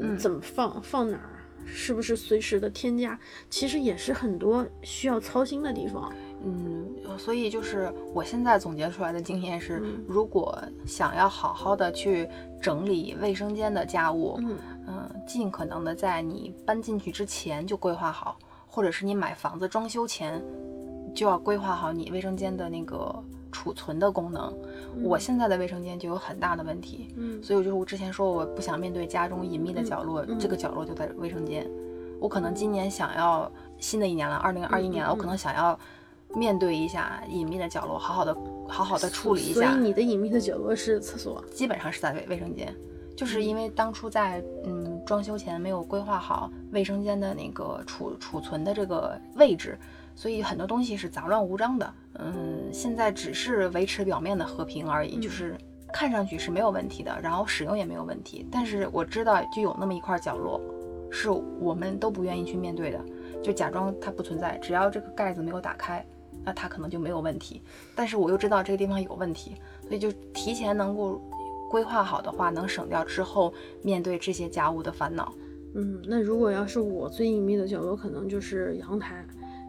[0.01, 1.37] 嗯怎么放，放哪儿。
[1.73, 3.17] 是不是随时的添加，
[3.49, 6.13] 其实也是很多需要操心的地方。
[6.43, 10.05] 嗯，所以就是我现在总结出来的经验是，嗯。
[10.09, 12.29] 如果想要好好的去
[12.61, 14.57] 整理卫生间的家务，嗯。
[14.89, 20.43] 嗯，尽可能的在你搬进去之前就规划好，或者是你买房子装修前
[21.15, 23.15] 就要规划好你卫生间的那个
[23.53, 24.53] 储存的功能。
[25.03, 27.43] 我现在的卫生间就有很大的问题，嗯。
[27.43, 30.39] 所以就是我之前说我不想面对家中隐秘的角落，嗯。
[30.39, 31.69] 这个角落就在卫生间。
[32.19, 35.79] 我可能今年想要新的一年了，二零二一年了，我可能想要
[36.35, 38.37] 面对一下隐秘的角落，好好的
[38.69, 39.83] 好好的处理一下所以。
[39.83, 41.45] 你的隐秘的角落是厕所。
[41.53, 42.75] 基本上是在卫卫生间，
[43.17, 49.79] 就是因为当初在嗯装修前没有规划好卫生间的那个储储存的这个位置，
[50.15, 51.95] 所以很多东西是杂乱无章的。
[52.19, 55.57] 嗯，现在只是维持表面的和平而已，嗯就是
[55.93, 58.47] 看上去是没有问题的，然后使用也没有问题。
[58.53, 60.61] 但是我知道就有那么一块角落，
[61.11, 63.01] 是我们都不愿意去面对的，
[63.43, 66.05] 就假装它不存在，只要这个盖子没有打开。
[66.45, 67.61] 那它可能就没有问题，
[67.95, 71.21] 但是我又知道这个地方有问题，所以就提前能够
[71.71, 75.33] 规划好的话，能省掉之后面对这些家务的烦恼。
[75.75, 79.25] 嗯，那如果要是我最隐秘的角落，可能就是阳台，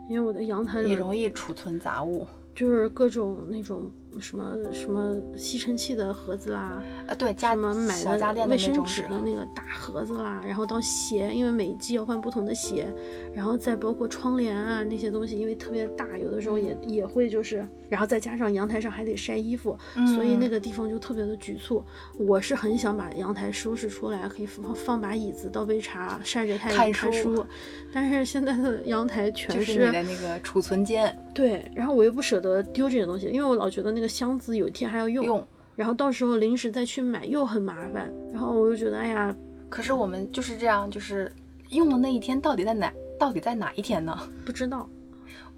[0.09, 2.25] 因为我的阳台里容易储存杂物。
[2.53, 12.87] 就是各种那种什么什么吸尘器的盒子啦，呃，对，家什么买的的卫生纸的那个大盒子啦，然后到鞋，因为每一季要换不同的鞋，
[13.33, 19.77] 然后再包括窗帘啊那些东西，因为特别大，有的时候也、也会就是，然后再加上阳台上还得晒衣服，
[20.15, 21.83] 所以那嗯个地方就特别的局促。
[22.17, 27.45] 我是很想把阳台收拾出来，可以放放把椅子，倒杯茶，晒着太阳看看书
[27.93, 35.47] 但是现在的阳台全就是你的那个储存间对，然后我又不舍得丢这些东西，因为我老觉得那个箱子有一天还要用，用。
[35.75, 39.35] 然后到时候临时再去买又很麻烦，然后我就觉得，哎呀，
[39.69, 41.31] 可是我们就是这样，就是
[41.69, 42.91] 用的那一天到底在哪？
[43.17, 44.17] 到底在哪一天呢？
[44.45, 44.87] 不知道，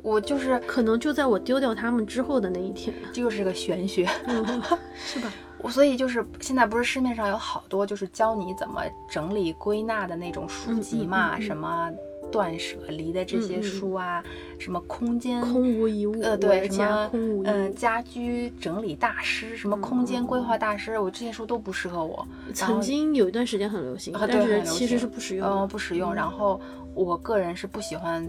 [0.02, 4.08] 我就是可能就在我丢掉它们之后的那一天，这就是个玄学。
[4.28, 4.46] 嗯
[4.96, 5.34] 是吧？
[5.60, 11.90] 我所以就是现在不是市面上有好多就是教你怎么整理归纳的那种书籍嘛，什么
[12.34, 14.24] 断舍离的这些书啊，
[14.58, 17.74] 什么空间空无一物，呃，对，什么嗯、物。
[17.76, 22.28] 家居整理大师，什么空间规划大师，我这些书都不适合我。
[22.52, 26.12] 曾经有一段时间很流行，啊但是其实是不实用嗯、不实用。
[26.12, 26.60] 然后
[26.96, 28.28] 我个人是不喜欢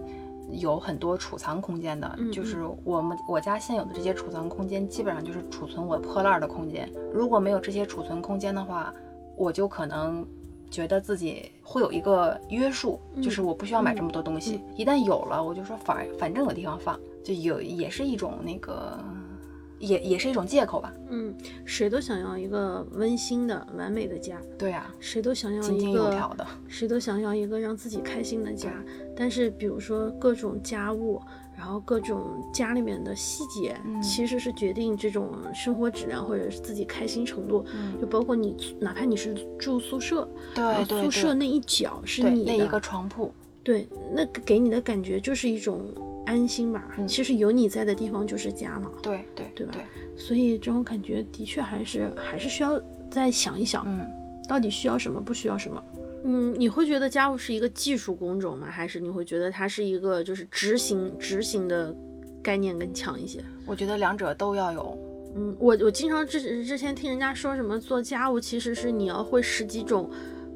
[0.51, 6.87] 有很多储藏空间的，嗯就是我们我家现有的这些储藏空间，基本上就是储存我破烂儿的空间。
[7.11, 8.93] 如果没有这些储存空间的话，
[9.35, 10.27] 我就可能。
[10.71, 14.61] 觉得自己会有一个约束，就是我不需要买这么多东西。
[14.77, 18.99] 一旦有了，我就说反反正有地方放，就有也是一种那个，
[19.79, 20.93] 也也是一种借口吧。
[21.11, 26.47] 嗯，谁都想要一个温馨的、完美的家，对呀、谁都想要井井一个有条的。
[26.67, 28.71] 谁都想要一个让自己开心的家，
[29.15, 31.21] 但是比如说各种家务，
[31.57, 37.65] 然后各种家里面的细节，嗯其实是决定这种生活质量或者是自己开心程度。
[37.75, 45.83] 嗯就包括你，哪怕你是住宿舍，对对宿舍那一角是，你的，那一个床铺，对，那给你的感觉就是一种
[46.27, 46.85] 安心吧。
[46.99, 49.83] 嗯其实有你在的地方就是家嘛，对对对吧对，
[50.17, 54.07] 所以这种感觉的确还是还是需要再想一想，嗯。
[54.47, 55.83] 到底需要什么，不需要什么。
[56.25, 58.67] 嗯，你会觉得家务是一个技术工种吗？
[58.71, 61.95] 还是你会觉得它是一个就是执行执行的
[62.43, 63.45] 概念更强一些？
[63.67, 64.99] 我觉得两者都要有。
[65.37, 70.11] 嗯，我我经常之之前听人家说什么做家务其实是你要会十几种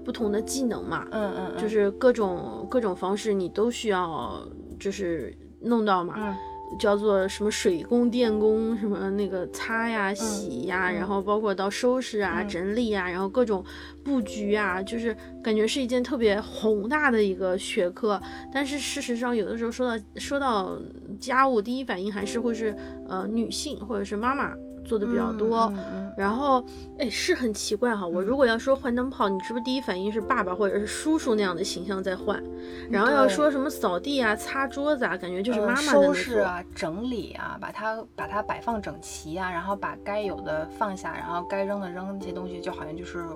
[0.04, 4.42] 不不同的技能嘛，嗯嗯，嗯就是各种各种方式你都需要
[4.80, 6.14] 就是弄到嘛。
[6.16, 6.34] 嗯
[6.78, 13.64] 叫做什么水工、电工，什么那个擦呀、洗呀，嗯然后包括到收拾啊、嗯整理啊，然后各种
[14.04, 18.20] 布局啊，就是感觉是一件特别宏大的一个学科。
[18.52, 20.78] 但是事实上，有的时候说到说到
[21.18, 22.76] 家务，第一反应还是会是
[23.08, 24.52] 呃女性或者是妈妈
[24.89, 25.72] 做的比较多。
[26.16, 26.64] 然后，
[26.99, 28.07] 哎，是很奇怪哈。
[28.07, 32.43] 我如果要说换灯泡，你是不是第一反应是爸爸或者是叔叔那样的形象在换？
[32.91, 36.14] 然后要说什么扫地啊、擦桌子啊，感觉就是呃妈妈收。
[36.14, 43.26] 拾啊、整理啊，把它把它摆放整齐啊，然后把该有的放下，然后该扔的扔，那些东西就好像就是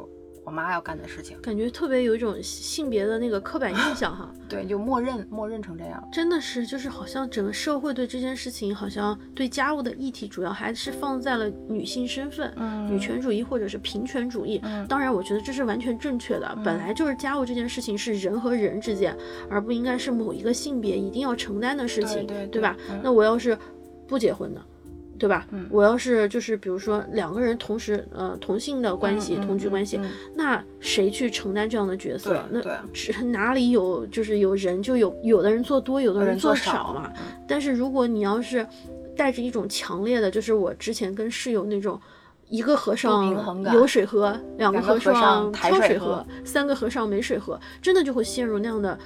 [0.44, 1.40] 我妈要干的事情。
[1.40, 6.08] 感觉特别有一种性别的那个刻板印象哈， 对，就默认默认成这样。
[6.12, 14.60] 真的是就是好像整个社会对这件事情，好像对家务的议题主要还是放在了女性身份、嗯女权主义或者是平权主义。
[14.64, 19.16] 嗯当然，我觉得这是完全正确的，本来就是家务这件事情是人和人之间，
[19.48, 22.76] 而不应该是某一个性别一定要承担的事情，对对吧？
[22.90, 23.56] 嗯那我要是
[24.08, 24.60] 不结婚的。
[25.22, 25.46] 对吧？
[25.52, 32.44] 嗯我要是就是比如说两个人同时呃同性的关系、同居关系，嗯那谁去承担这样的角色？
[32.50, 37.12] 那对对是哪里有就是有人就有有的人做多，有的人做做少嘛。
[37.16, 38.66] 嗯但是如果你要是
[39.16, 42.00] 带着一种强烈的，就是我之前跟室友那种。
[42.48, 43.30] 一个和尚
[43.72, 48.98] 有水喝，两个和尚挑水水喝三个和尚没水喝，真的就会陷入那样的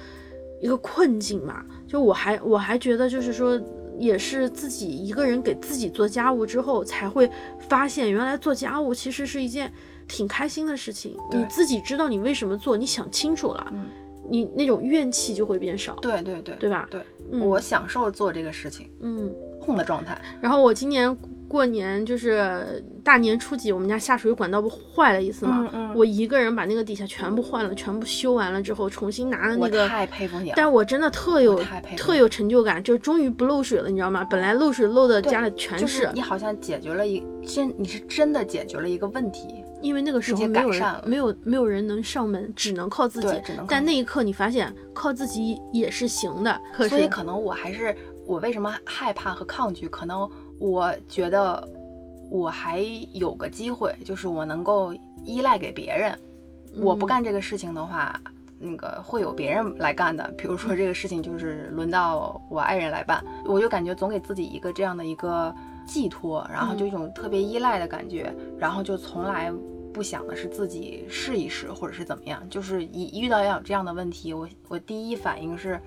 [0.59, 1.63] 一个困境嘛。
[1.87, 3.57] 就我还我还觉得就是说，
[3.99, 7.29] 也是自己一个人给自己做家务之后，才会
[7.67, 9.71] 发现原来做家务其实是一件
[10.07, 11.15] 挺开心的事情。
[11.31, 13.85] 你自己知道你为什么做，你想清楚了，嗯
[14.29, 16.85] 你那种怨气就会变少，对对对对吧？
[16.91, 19.33] 对，嗯我享受做这个事情，嗯。
[19.59, 20.17] 空的状态。
[20.39, 21.13] 然后我今年
[21.47, 25.69] 过年就是大年初几，我们家下水管道不坏了一次吗？
[25.73, 29.87] 嗯嗯我一个人把那个底下全部换了，全部修完了之后，重新拿了那我个。
[29.87, 30.53] 太佩服你了。
[30.57, 31.63] 但我真的特有
[31.95, 34.25] 特有成就感，就终于不漏水了，你知道吗？
[34.29, 39.63] 本来漏水漏的家里全就是你好像解决了一真，你是真的解决了一个问题。
[39.79, 43.27] 因为那个时候没有人没有没有人能上门，只能靠自己。
[43.67, 47.95] 但那一刻你发现靠自己也是行的，可是所以可能我还是
[48.25, 49.87] 我为什么害怕和抗拒？
[49.87, 50.27] 可能
[50.59, 51.67] 我觉得
[52.29, 52.79] 我还
[53.13, 54.93] 有个机会，就是我能够
[55.23, 56.17] 依赖给别人。
[56.81, 58.19] 我不嗯干这个事情的话，
[58.59, 60.27] 那个会有别人来干的。
[60.37, 65.53] 比如说这个事情就是轮到我爱人来办，我就感觉总给自己一个这样的一个
[65.85, 69.51] 寄托，然后就嗯一种特别依赖的感觉，然后就从来。
[69.93, 75.81] 不想的是自己试一试，或者是怎么样，就是一遇到要有这样的问题，我我第一反应是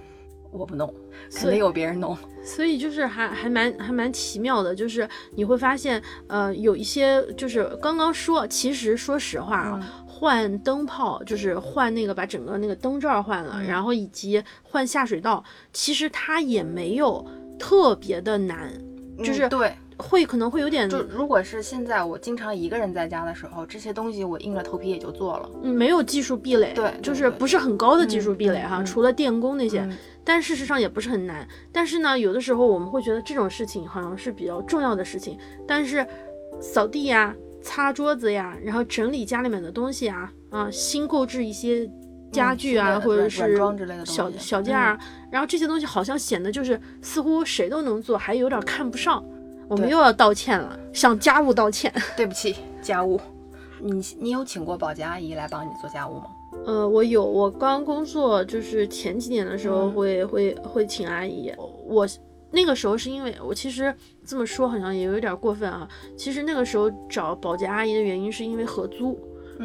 [0.50, 0.92] 我不弄，
[1.34, 2.16] 肯定有别人弄。
[2.42, 15.42] 所以就是还还蛮还蛮奇妙的，就是你会发现，呃，有一些就是刚刚说，其实说实话啊，嗯换灯泡就是换那个把整个那个灯罩换了，嗯然后以及换下水道，
[15.72, 17.26] 其实它也没有
[17.58, 18.70] 特别的难，
[19.18, 25.50] 就是嗯对，会可能会有点就如果是现在我经常一个人在家的时候，这些东西我硬着头皮也就做了。
[25.62, 31.46] 嗯没有技术壁垒，对就是不是很高的技术壁垒哈，除了电工那些，嗯但事实上也不是很难。
[31.72, 36.06] 但是呢，有的时候我们会觉得这种事情好像是比较重要的事情，但是
[36.60, 41.90] 扫地呀、擦桌子呀，然后整理家里面的东西啊，啊，新购置一些
[42.30, 43.56] 家具啊，或者是
[44.04, 44.98] 小小件儿啊，
[45.32, 49.24] 然后这些东西好像显得就是似乎谁都能做，还有点看不上。
[49.70, 51.92] 我们又要道歉了，向家务道歉。
[52.16, 53.20] 对不起，家务。
[53.80, 56.26] 你你有请过保洁阿姨来帮你做家务吗？
[56.66, 61.54] 呃，我有，我刚工作就是前几年的时候嗯会、会会请阿姨。
[61.86, 62.04] 我
[62.50, 63.94] 那个时候是因为我其实
[64.26, 65.88] 这么说好像也有点过分啊。
[66.16, 69.16] 其实那个时候找保洁阿姨的原因是因为合租。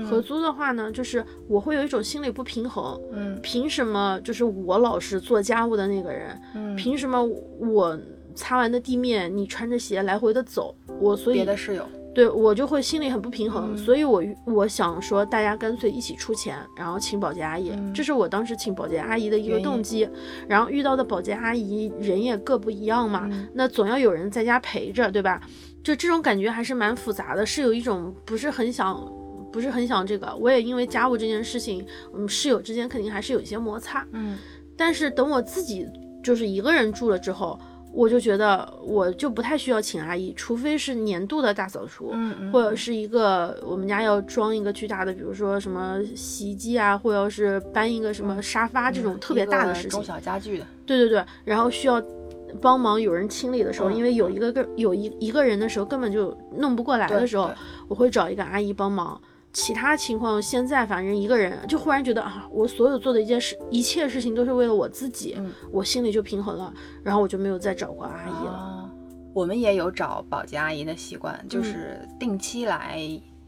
[0.10, 3.00] 合租的话呢，就是我会有一种心理不平衡。
[3.14, 6.40] 嗯凭什么就是我老是做家务的那个人？
[6.54, 7.98] 嗯，凭什么我
[8.36, 10.76] 擦完的地面你穿着鞋来回的走？
[11.00, 20.08] 我所以别的室友，对我就会心里很不平衡，嗯所以我我想说，大家干脆一起出钱，然后请保洁阿姨，嗯这是我当时请保洁阿姨的一个动机。
[20.48, 25.42] 然后遇到的保洁阿姨人也各不一样嘛，嗯那总要有人在家陪着，对吧？
[25.84, 29.12] 就这种感觉还是蛮复杂的，是有一种不是很想。
[29.52, 34.06] 不是很想这个，我也因为家务这件事情，嗯，室友之间肯定还是有一些摩擦。
[34.12, 34.38] 嗯
[34.76, 35.88] 但是等我自己
[36.22, 37.58] 就是一个人住了之后，
[37.96, 52.04] 我就觉得我就不太需要请阿姨，除非是年度的大扫除，嗯嗯，或者是一个我们家要装一个巨大的，比如说什么洗衣机啊，或者是搬一个什么沙发这种特别大的事情嗯中，小家具的，对对对，然后需要
[52.62, 57.50] 帮忙有人清理的时候，嗯因为有一个个有一一个人的时候根本就弄不过来的时候，
[57.88, 59.20] 我会找一个阿姨帮忙。
[59.56, 68.52] 其他情况，现在反正一个人就忽然觉得啊，我所有做的一件事，一切事情都是为了我自己，嗯我心里就平衡了，然后我就没有再找过阿姨了。
[68.52, 68.90] 啊，
[69.34, 73.00] 我们也有找保洁阿姨的习惯，嗯就是定期来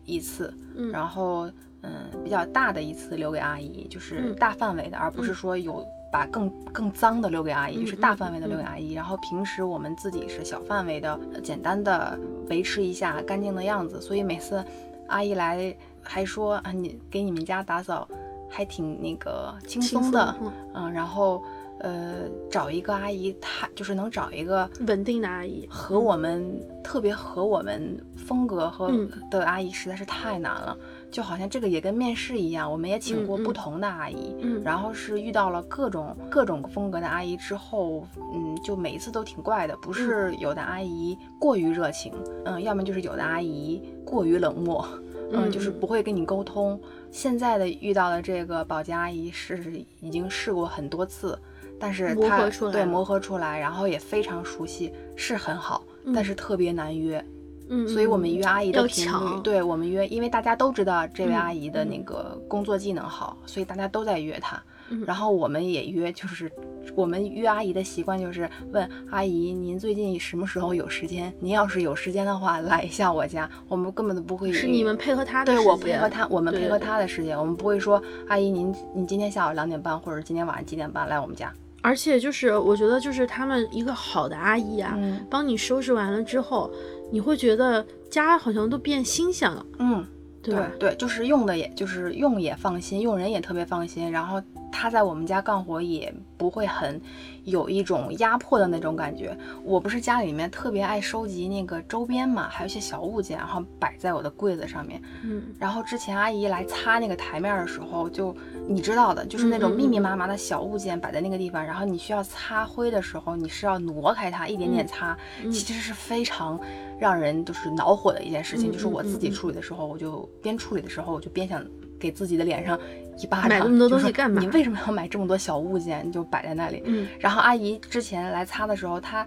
[0.06, 1.52] 一次，嗯然后
[1.82, 1.92] 嗯
[2.24, 8.94] 比较大的一次留给阿姨，就是嗯大范围的，而不是说有把更更脏的留给阿姨，嗯就是大范围的留给阿姨。
[8.94, 12.18] 然后平时我们自己是小范围的、呃简单的
[12.50, 14.64] 维持一下干净的样子，所以每次
[15.08, 15.76] 阿姨来
[16.08, 18.08] 还说啊，你给你们家打扫
[18.50, 20.52] 还挺那个轻轻松的，嗯。
[20.74, 21.44] 嗯，然后
[21.80, 29.10] 呃找一个阿姨，她就是能找一个稳定的阿姨和我们特别合我们风格和嗯。
[29.30, 30.76] 的阿姨实在是太难了，
[31.12, 34.62] 就好像这个也跟面试一样，我们也请过不同的阿姨，嗯。
[34.64, 42.14] 然后是遇到了各种各种风格的阿姨之后，嗯，就每一次都挺怪的，不是有的阿姨过于热情，
[42.46, 44.88] 嗯，要么就是有的阿姨过于冷漠，
[45.32, 46.80] 嗯，嗯就是不会跟你沟通。
[47.12, 51.38] 现在的遇到的这个保洁阿姨是已经试过很多次，
[51.80, 57.24] 但是磨她合出来对磨合出来，然后也非常熟悉，是很好，嗯但是特别难约。
[57.70, 64.62] 嗯，所以我们约阿姨的频率，对我们约，因为大家都知道这位嗯阿姨的那个工作技能好，所以大家都在约她。
[64.90, 66.52] 嗯然后我们也约，就是
[66.96, 71.34] 我们约阿姨的习惯就是问阿姨您最近什么时候有时间？
[71.40, 73.50] 您要是有时间的话，来一下我家。
[73.68, 81.54] 我们根本都不会是你们配合她的时对我配合她，我们配合她的时间，我们不会说阿姨您您今天下午两点半或者今天晚上几点半来我们家。
[81.82, 86.70] 而且就是我觉得就是他们一个好的阿姨啊，嗯帮你收拾完了之后，
[87.12, 90.06] 你会觉得家好像都变新鲜了，嗯。
[90.42, 94.12] 对对就是用的也，就是用也放心，用人也特别放心。
[94.12, 97.02] 然后他在我们家干活也不会很
[97.44, 99.38] 有一种压迫的那种感觉。
[99.64, 105.02] 我不是家里面特别爱收集那个周边嘛，还有一些小物件，然后摆在我的柜子上面。
[105.24, 108.36] 嗯然后之前阿姨来擦那个台面的时候，就
[108.70, 115.52] 你知道的，就是那种密密麻麻的小物件摆在那个地方，然后你需要擦灰的时候，你是要挪开它，一点点擦，嗯。
[115.52, 116.60] 其实是非常
[117.00, 118.70] 让人就是恼火的一件事情。
[118.70, 121.66] 嗯就是我自己处理的时候，我就边处理的时候，我就边想
[122.00, 122.78] 给自己的脸上
[123.18, 124.42] 一巴掌，买那么多东西干嘛？
[124.42, 126.84] 你为什么要买这么多小物件，就摆在那里？
[126.86, 127.08] 嗯。
[127.20, 129.26] 然后阿姨之前来擦的时候，她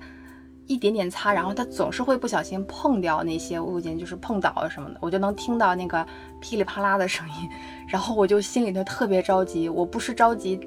[0.71, 6.07] 一点点擦，然后它总是会不小心碰掉那些物件，就是碰倒啊什么的，我就能听到那个
[6.39, 7.51] 噼里啪啦的声音，
[7.89, 9.69] 然后我就心里头特别着急。
[9.69, 10.61] 我不是着急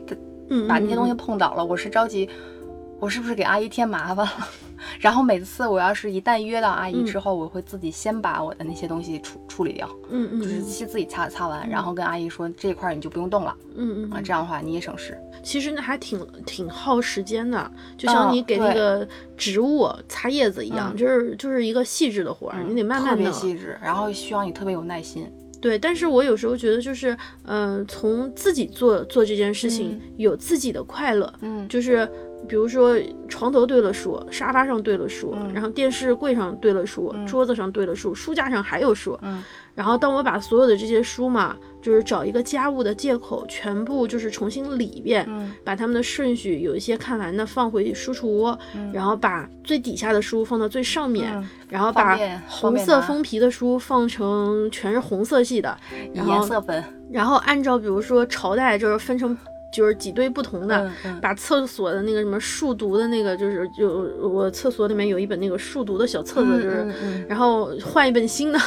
[0.49, 2.30] 嗯，把那些东西嗯碰倒了，我是着急，
[2.99, 4.34] 我是不是给阿姨添麻烦了？
[4.99, 15.17] 然后每次我要是一旦约到阿姨之后，我会自己先把我的那些东西处处理掉，嗯嗯就是嗯先自己擦擦完，然后跟阿姨说这一块儿你就不用动了啊，嗯嗯啊，这样的话你也省事。
[15.43, 19.05] 其实那还挺挺耗时间的，就像嗯你给那个
[19.36, 23.29] 植物擦叶子一样，嗯就是就是一个细致的活儿，你得慢特别。
[23.34, 25.29] 细致，然后需要你特别有耐心。
[25.59, 32.07] 对，但是我有时候觉得就是，嗯、从自己做做这件事情、有自己的快乐，嗯就是
[32.47, 32.95] 比如说
[33.27, 35.51] 床头对了书，沙发上对了书，嗯。
[35.53, 37.25] 然后电视柜上对了书，嗯。
[37.25, 39.43] 桌子上对了书，书架上还有书，嗯。
[39.75, 45.51] 然后当我把所有的这些书嘛，就是找一个家务的借口，全部就是重新理一遍，嗯。
[45.63, 48.57] 把它们的顺序有一些看完的放回书橱窝，
[48.91, 51.49] 然后把最底下的书放到最上面，嗯。
[51.69, 52.17] 然后把
[52.47, 55.75] 红色封皮的书放成全是红色系的，
[56.13, 59.35] 然后颜色分，然后按照比如说朝代就是分成
[59.74, 63.89] 就是几堆不同的，把厕所的那个什么数独的那个就是就
[64.21, 68.59] 我厕所里面有一本那个数独的小册子，就是、然后换一本新的，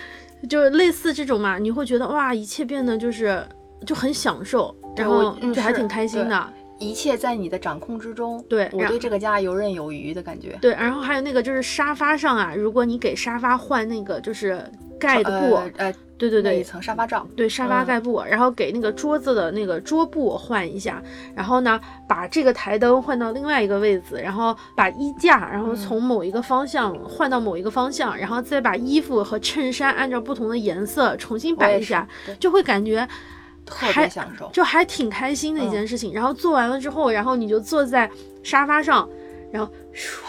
[0.48, 3.46] 就是类似这种嘛，你会觉得哇，一切变得就是
[3.86, 6.52] 就很享受，然后嗯就还挺开心的。
[6.84, 8.44] 一切在你的掌控之中。
[8.48, 10.58] 对我对这个家游刃有余的感觉。
[10.60, 14.64] 对，然后还有那个就是沙发上啊，如果你给沙发换那个就是
[14.98, 17.26] 盖的布，呃呃，对对对，一层沙发罩。
[17.36, 21.02] 对沙发嗯盖布，然后给那个桌子的那个桌布换一下，
[21.34, 32.06] 然后呢，把这个台灯换到另外一个位置，然后把衣架，然嗯后从某一个方向换到某一个方向，然后再把衣服和衬衫按照不同的颜色重新摆一下，
[32.38, 33.06] 就会感觉
[33.64, 34.48] 特别享受。
[34.52, 36.12] 就还挺开心的一件事情。
[36.12, 38.10] 然后做完了之后，然后你就坐在
[38.42, 39.08] 沙发上，
[39.50, 40.22] 然后唰，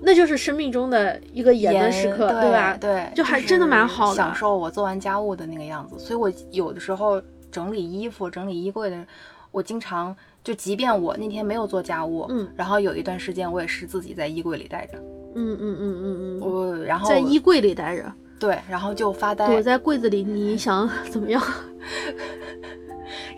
[0.00, 2.76] 那就是生命中的一个盐的时刻，对吧？
[2.80, 5.98] 对，就还真的蛮好的享受我做完家务的那个样子。
[5.98, 9.06] 所以我有的时候整理衣服、整理衣柜的，
[9.50, 10.14] 我经常
[10.44, 14.98] 就即便我那天没有做家务，嗯然后有一段时间我也是自己在衣柜里待着，
[15.34, 18.12] 嗯嗯嗯嗯嗯，我然后在衣柜里待着。
[18.38, 21.42] 对，然后就发呆，躲在柜子里，你想 怎么样？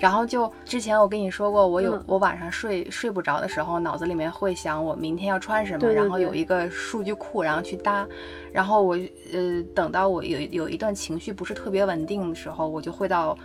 [0.01, 8.07] 然后就之前我跟你说过，我有、嗯我晚上睡睡不着的时候，脑子里面会想我明天要穿什么，对对然后有一个数据库，然后去搭。
[8.53, 8.97] 然后我
[9.33, 13.37] 呃等到我有有一段情绪不是特别稳定的时候，我就会到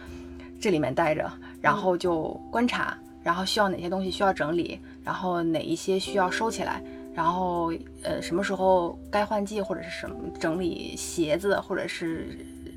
[0.59, 1.27] 这里面待着，
[1.59, 6.83] 然后就观察，然后需要哪些东西需要整理，然后哪一些需要收起来。
[7.13, 12.27] 然后，呃，什么时候该换季，或者是什么整理鞋子，或者是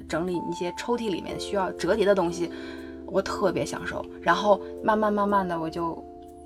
[0.08, 2.50] 整理一些抽屉里面需要折叠的东西，
[3.06, 4.04] 我特别享受。
[4.20, 6.04] 然后慢慢慢慢的，我就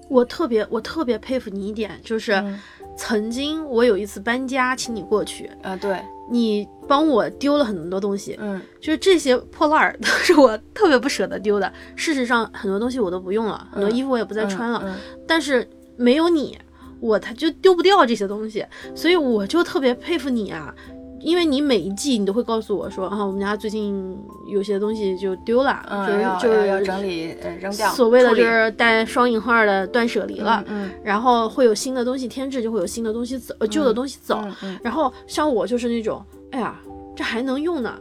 [0.09, 2.59] 我特别我特别佩服你一点，就是嗯
[2.97, 11.73] 曾经我有一次搬家，请你过去，呃，对，你帮我丢了很多东西，嗯就是这些破烂儿 都是我特别不舍得丢的。
[11.97, 14.95] 事实上，很多东西我都不用了，很多嗯衣服我也不再穿了，嗯
[15.27, 16.59] 但是没有你，
[17.01, 20.75] 我他就丢不掉这些东西，所以我就特别佩服你啊。
[21.23, 34.43] 因为你每一季你都会告诉我说啊，我们家最近有些东西就丢了，就是就是要要整理，呃，扔掉，所谓的就是带双引号的断舍离了，嗯然后会有新的东西添置，就会有新的东西走，呃旧的东西走。
[34.83, 36.81] 然后像我就是那种，哎呀，
[37.15, 37.99] 这还能用呢，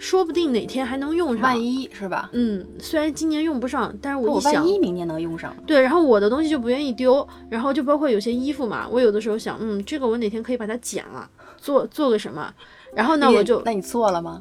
[0.00, 1.42] 说不定哪天还能用嗯，上。
[1.42, 2.30] 万一是吧？
[2.32, 11.28] 嗯，虽然今年用不上，但是我我一想万，一明年能用上，对，然后我的东西就不愿意丢，然后就包括有些衣服嘛，我有的时候想，嗯，这个我哪天可以把它剪了，
[11.58, 12.50] 做做个什么，
[12.94, 14.40] 然后呢，我就那你做了吗？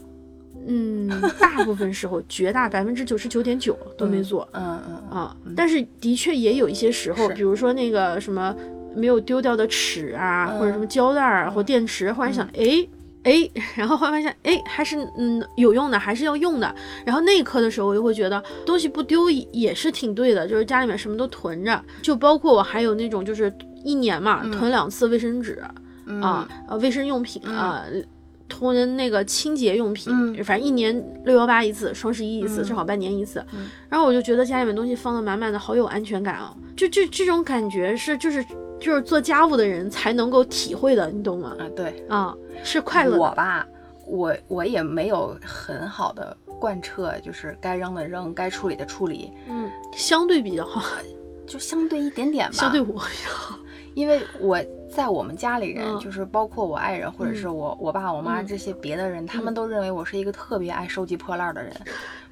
[0.65, 4.47] 嗯，大部分时候，绝大百分之九十九点九都没做。
[4.53, 8.55] 嗯嗯嗯啊，但是的确也有一些时候，比如说那个什么
[8.95, 12.85] 没有丢掉的尺啊，或者什么胶带啊、或电池，忽然想，哎
[13.23, 16.73] 哎，然后忽然发现，哎，还是嗯有用的，还是要用的。
[17.05, 23.53] 然后那一刻的时候，我就会觉得东西不丢也是挺对的，就是家里面什么都囤着，就包括我还有那种就是
[23.83, 25.61] 一年嘛囤两次卫生纸
[26.05, 27.83] 嗯啊，呃卫生用品啊。
[28.49, 30.93] 囤那个清洁用品，嗯反正一年
[31.23, 33.39] 六幺八一次，双十一一次，正好半年一次。
[33.53, 36.53] 嗯然后我就觉得家里面东西放的满满的，好有安全感啊！
[36.75, 38.43] 就这这种感觉是就是
[38.79, 41.55] 就是做家务的人才能够体会的，你懂吗？
[41.59, 43.17] 啊，对，啊，是快乐。
[43.17, 43.65] 我吧，
[44.05, 50.83] 我我也没有很好的贯彻，就是该扔的扔，该处理的处理，嗯，相对比较好，
[51.47, 52.53] 就相对一点点吧。
[52.53, 53.57] 相对我好。
[53.95, 61.73] 因为我在我们家里人，嗯就是包括我爱人或者是我、我爸我妈嗯这些别的人，他们都认为我是一个特别爱收集破烂儿的人。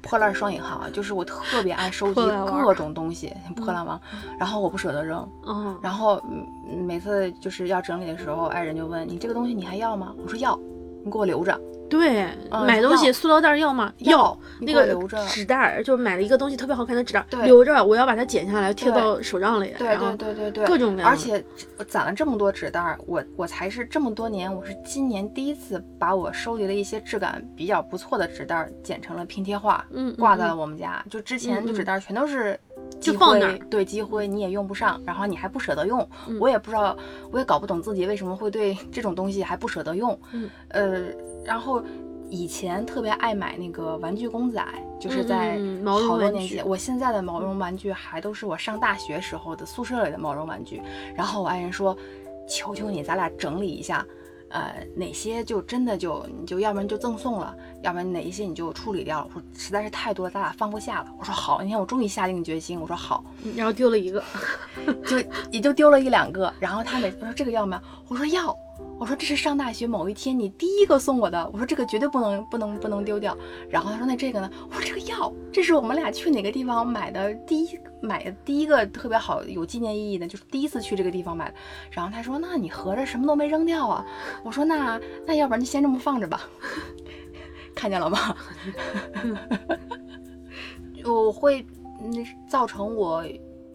[0.00, 4.00] 破烂儿双引号啊，就是我特别爱收集各种东西，破烂王，
[4.38, 10.14] 然后我不舍得扔，嗯，然后嗯每次就是要整理的时候，爱人就问你这个东西你还要吗？
[10.22, 10.58] 我说要，
[11.04, 11.60] 你给我留着。
[11.88, 13.92] 对，嗯买东西塑料袋要吗？
[13.98, 21.42] 要你那个纸袋儿，就买了一个东西特别好看的纸袋留着，我要把它剪下来贴到手账里，对对对对对，各种各样而且
[21.78, 31.04] 我攒了这么多纸袋儿，我我才是这么多年，我是今年第一次把我收集的一些质感比较不错的纸袋儿剪成了拼贴画，嗯，挂在了嗯我们家。
[31.10, 32.58] 就之前纸袋儿全都是
[33.00, 36.96] 积灰就放那儿对积灰你也用不上，然后你还不舍得用，嗯我也不知道，
[37.30, 41.02] 我也搞不懂自己为什么会对这种东西还不舍得用，嗯呃，
[41.48, 41.82] 然后。
[42.30, 44.62] 以前特别爱买那个玩具公仔，
[45.00, 50.82] 就是在好多年前，我现在的毛绒玩具还都是我上大学时候的宿舍里的毛绒玩具。
[51.16, 51.96] 然后我爱人说
[52.46, 54.04] ：“求求你，咱俩整理一下，
[54.50, 59.24] 呃，哪些就真的就你就要不然就赠送了，要不然哪一些你就处理掉了。
[59.28, 61.06] 我说实在是太多了，咱俩放不下了。
[61.18, 64.22] 我说好，那天我终于下定决心，我说好，嗯然后丢了一个，
[65.06, 65.16] 就
[65.50, 66.52] 也就丢了一两个。
[66.60, 67.80] 然后他每次说这个要吗？
[68.06, 68.54] 我说要。
[68.98, 73.36] 我说这是上大学某一天你第一个送我的，我说这个绝对不能不能不能丢掉。
[73.68, 74.50] 然后他说那这个呢？
[74.68, 81.54] 我说这个要，这是我们俩去哪个地方买的第一买的第一个特别好有纪念意义的，就是第一次去这个地方买的。
[81.90, 84.04] 然后他说那你合着什么都没扔掉啊？
[84.44, 86.48] 我说那那要不然就先这么放着吧。
[87.76, 88.36] 看见了吗？
[91.04, 91.64] 我会
[92.00, 93.24] 那造成我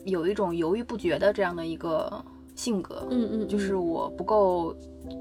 [0.03, 2.23] 有一种犹豫不决的这样的一个
[2.55, 4.75] 性格，嗯嗯，就是我不够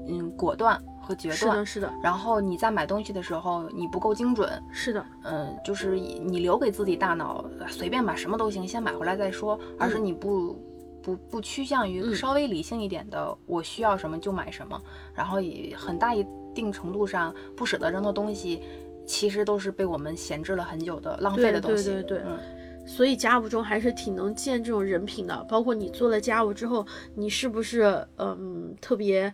[0.07, 1.65] 嗯果断和决断是的，。
[1.65, 10.57] 是的，然后你在买东西的时候，你不够精准，是的，嗯，就是你留给自己大脑随便买什么都行，先买回来再说，而是你不
[11.01, 12.15] 不不趋向于嗯。
[12.15, 14.81] 稍微理性一点的，我需要什么就买什么，
[15.13, 18.61] 然后也很大一定程度上不舍得扔的东西，
[19.05, 21.85] 其实都是被我们闲置了很久的浪费的东西。
[21.85, 22.23] 对对对对。
[22.27, 22.39] 嗯。
[22.85, 29.33] 所以家务中还是挺能见这种人品的，包括你做了家务之后，你是不是嗯特别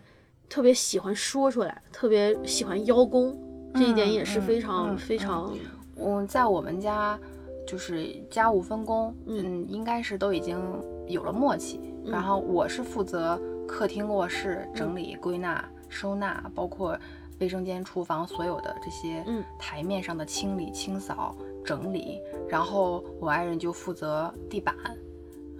[0.50, 3.34] 特别喜欢说出来，特别喜欢邀功，
[3.72, 5.56] 这一点也是嗯非常、嗯非常
[5.96, 7.18] 嗯，在我们家
[7.66, 10.60] 就是家务分工，嗯嗯，应该是都已经
[11.06, 11.80] 有了默契。
[12.04, 16.98] 嗯然后我是负责客厅、卧室整理、归纳、收纳，包括
[17.38, 24.74] 卫生间、厨房所有的这些嗯台面上的清理、清扫，整理，然后我爱人就负责地板，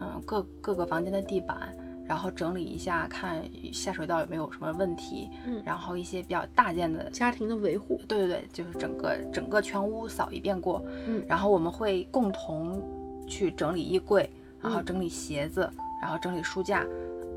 [0.01, 1.77] 嗯，各各个房间的地板，
[2.11, 3.41] 然后整理一下，看
[3.73, 5.63] 下水道有没有什么问题，嗯。
[5.65, 11.25] 然后一些比较大件的家庭的维护，对对对，就是整个整个全屋扫一遍过，嗯。
[11.29, 12.83] 然后我们会共同
[13.29, 14.29] 去整理衣柜，
[14.61, 14.85] 然后嗯。
[14.85, 15.71] 整理鞋子，
[16.03, 16.85] 然后整理书架。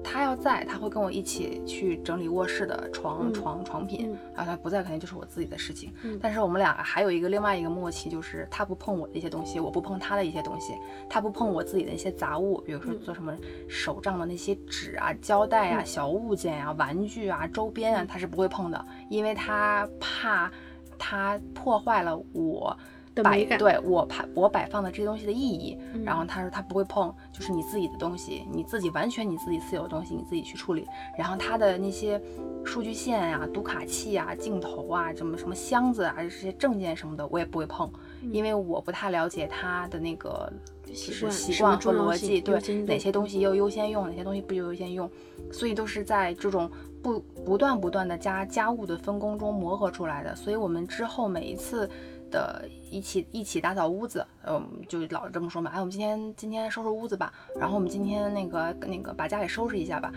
[0.04, 5.92] 他要在，他会跟我一起去整理卧室的床、嗯床床品，嗯然后他不在，肯定就是我自己的事情。
[6.04, 6.20] 嗯。
[6.22, 10.74] 但是我们俩还有一个另外一个默契，就是他不碰我的一些东西，我不碰他的一些东西，
[11.10, 13.00] 他不碰我自己的一些杂物，比如说嗯。
[13.00, 13.36] 做什么
[13.68, 15.86] 手账的那些纸啊、胶带啊、嗯。
[15.86, 18.08] 小物件啊、玩具啊、周边啊，嗯。
[18.08, 20.52] 他是不会碰的，因为他怕
[20.98, 22.84] 他破坏了我摆
[23.16, 25.78] 的美感对我摆我摆放的这些东西的意义。
[25.94, 30.86] 嗯然后他说他不会碰，就是你自己的东西，你自己完全你自己私有的东西，你自己去处理。
[31.18, 32.22] 然后他的那些
[32.66, 37.90] 数据线啊、读卡器啊、镜头啊、什么什么箱子啊、这些证件什么的，我也不会碰，
[38.32, 40.52] 因为我不太了解他的那个
[40.86, 45.10] 就是习惯和逻辑，对哪些东西要优先用，哪些东西不优先用，
[45.52, 46.70] 所以都是在这种
[47.02, 50.36] 不不断不断的加家务的分工中磨合出来的。
[50.36, 51.90] 所以我们之后每一次
[52.34, 60.12] 的一起一起打扫屋子，嗯，就老这么说嘛，哎，我们今天今天收拾屋子吧，然后我们今天那个那个把家里收拾一下吧，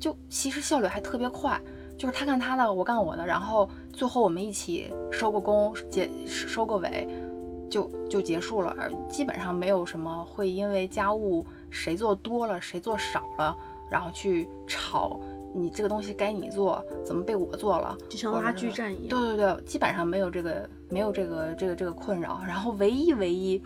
[0.00, 1.58] 就其实效率还特别快。
[1.96, 7.06] 就是他干他的，我干我的，然后最后我们一起收个工，结收个尾，
[7.70, 13.54] 就就结束了，而基本上没有什么会因为家务谁做多了谁做少了，
[13.90, 15.20] 然后去吵
[15.52, 19.08] 你这个东西该你做，怎么被我做了，就像拉锯战一样。
[19.08, 22.40] 对对对，基本上没有这个没有这个这个这个困扰。
[22.46, 23.60] 然后唯一唯一，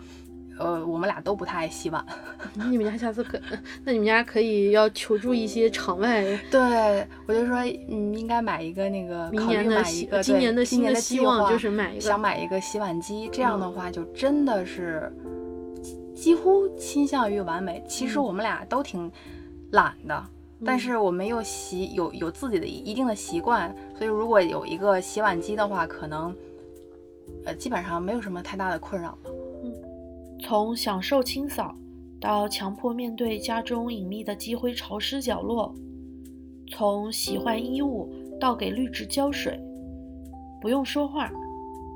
[0.57, 2.03] 呃，我们俩都不太爱洗碗。
[2.71, 3.39] 你们家下次可，
[3.85, 7.57] 那你们家可以要求助一些场外 对，我就说，
[7.89, 13.29] 嗯，应该买一个那个，明考虑年的买一个，今年的新的希望就是买一个想买一个洗碗机。
[13.31, 15.11] 这样的嗯话，就真的是
[15.81, 17.83] 几几乎倾向于完美。
[17.87, 19.11] 其实嗯我们俩都挺
[19.71, 20.23] 懒的。
[20.65, 20.79] 但嗯。
[20.79, 26.35] 是我们又习有有自己的一定的习惯，所以如果有一个洗碗机的话，可能
[27.45, 29.31] 呃基本上没有什么太大的困扰了。
[30.41, 31.73] 从享受清扫
[32.19, 35.73] 到强迫面对家中隐秘的积灰潮湿角落，
[36.71, 39.59] 从洗换衣物到给绿植浇水，
[40.61, 41.31] 不用说话，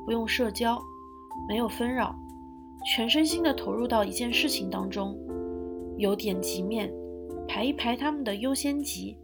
[0.05, 0.81] 不用社交，
[1.47, 2.15] 没有纷扰，
[2.85, 5.17] 全身心的投入到一件事情当中，
[5.97, 6.91] 由点及面，
[7.49, 9.17] 排一排他们的优先级，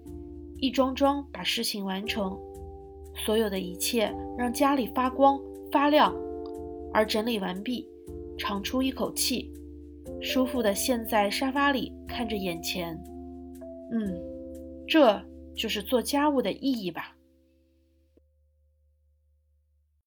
[0.57, 2.35] 一桩桩把事情完成，
[3.15, 5.39] 所有的一切让家里发光
[5.71, 6.11] 发亮，
[6.91, 7.87] 而整理完毕。
[8.37, 9.53] 长出一口气，
[10.19, 13.01] 舒服的陷在沙发里，看着眼前。
[13.93, 14.19] 嗯，
[14.85, 15.21] 这
[15.55, 17.14] 就是做家务的意义吧。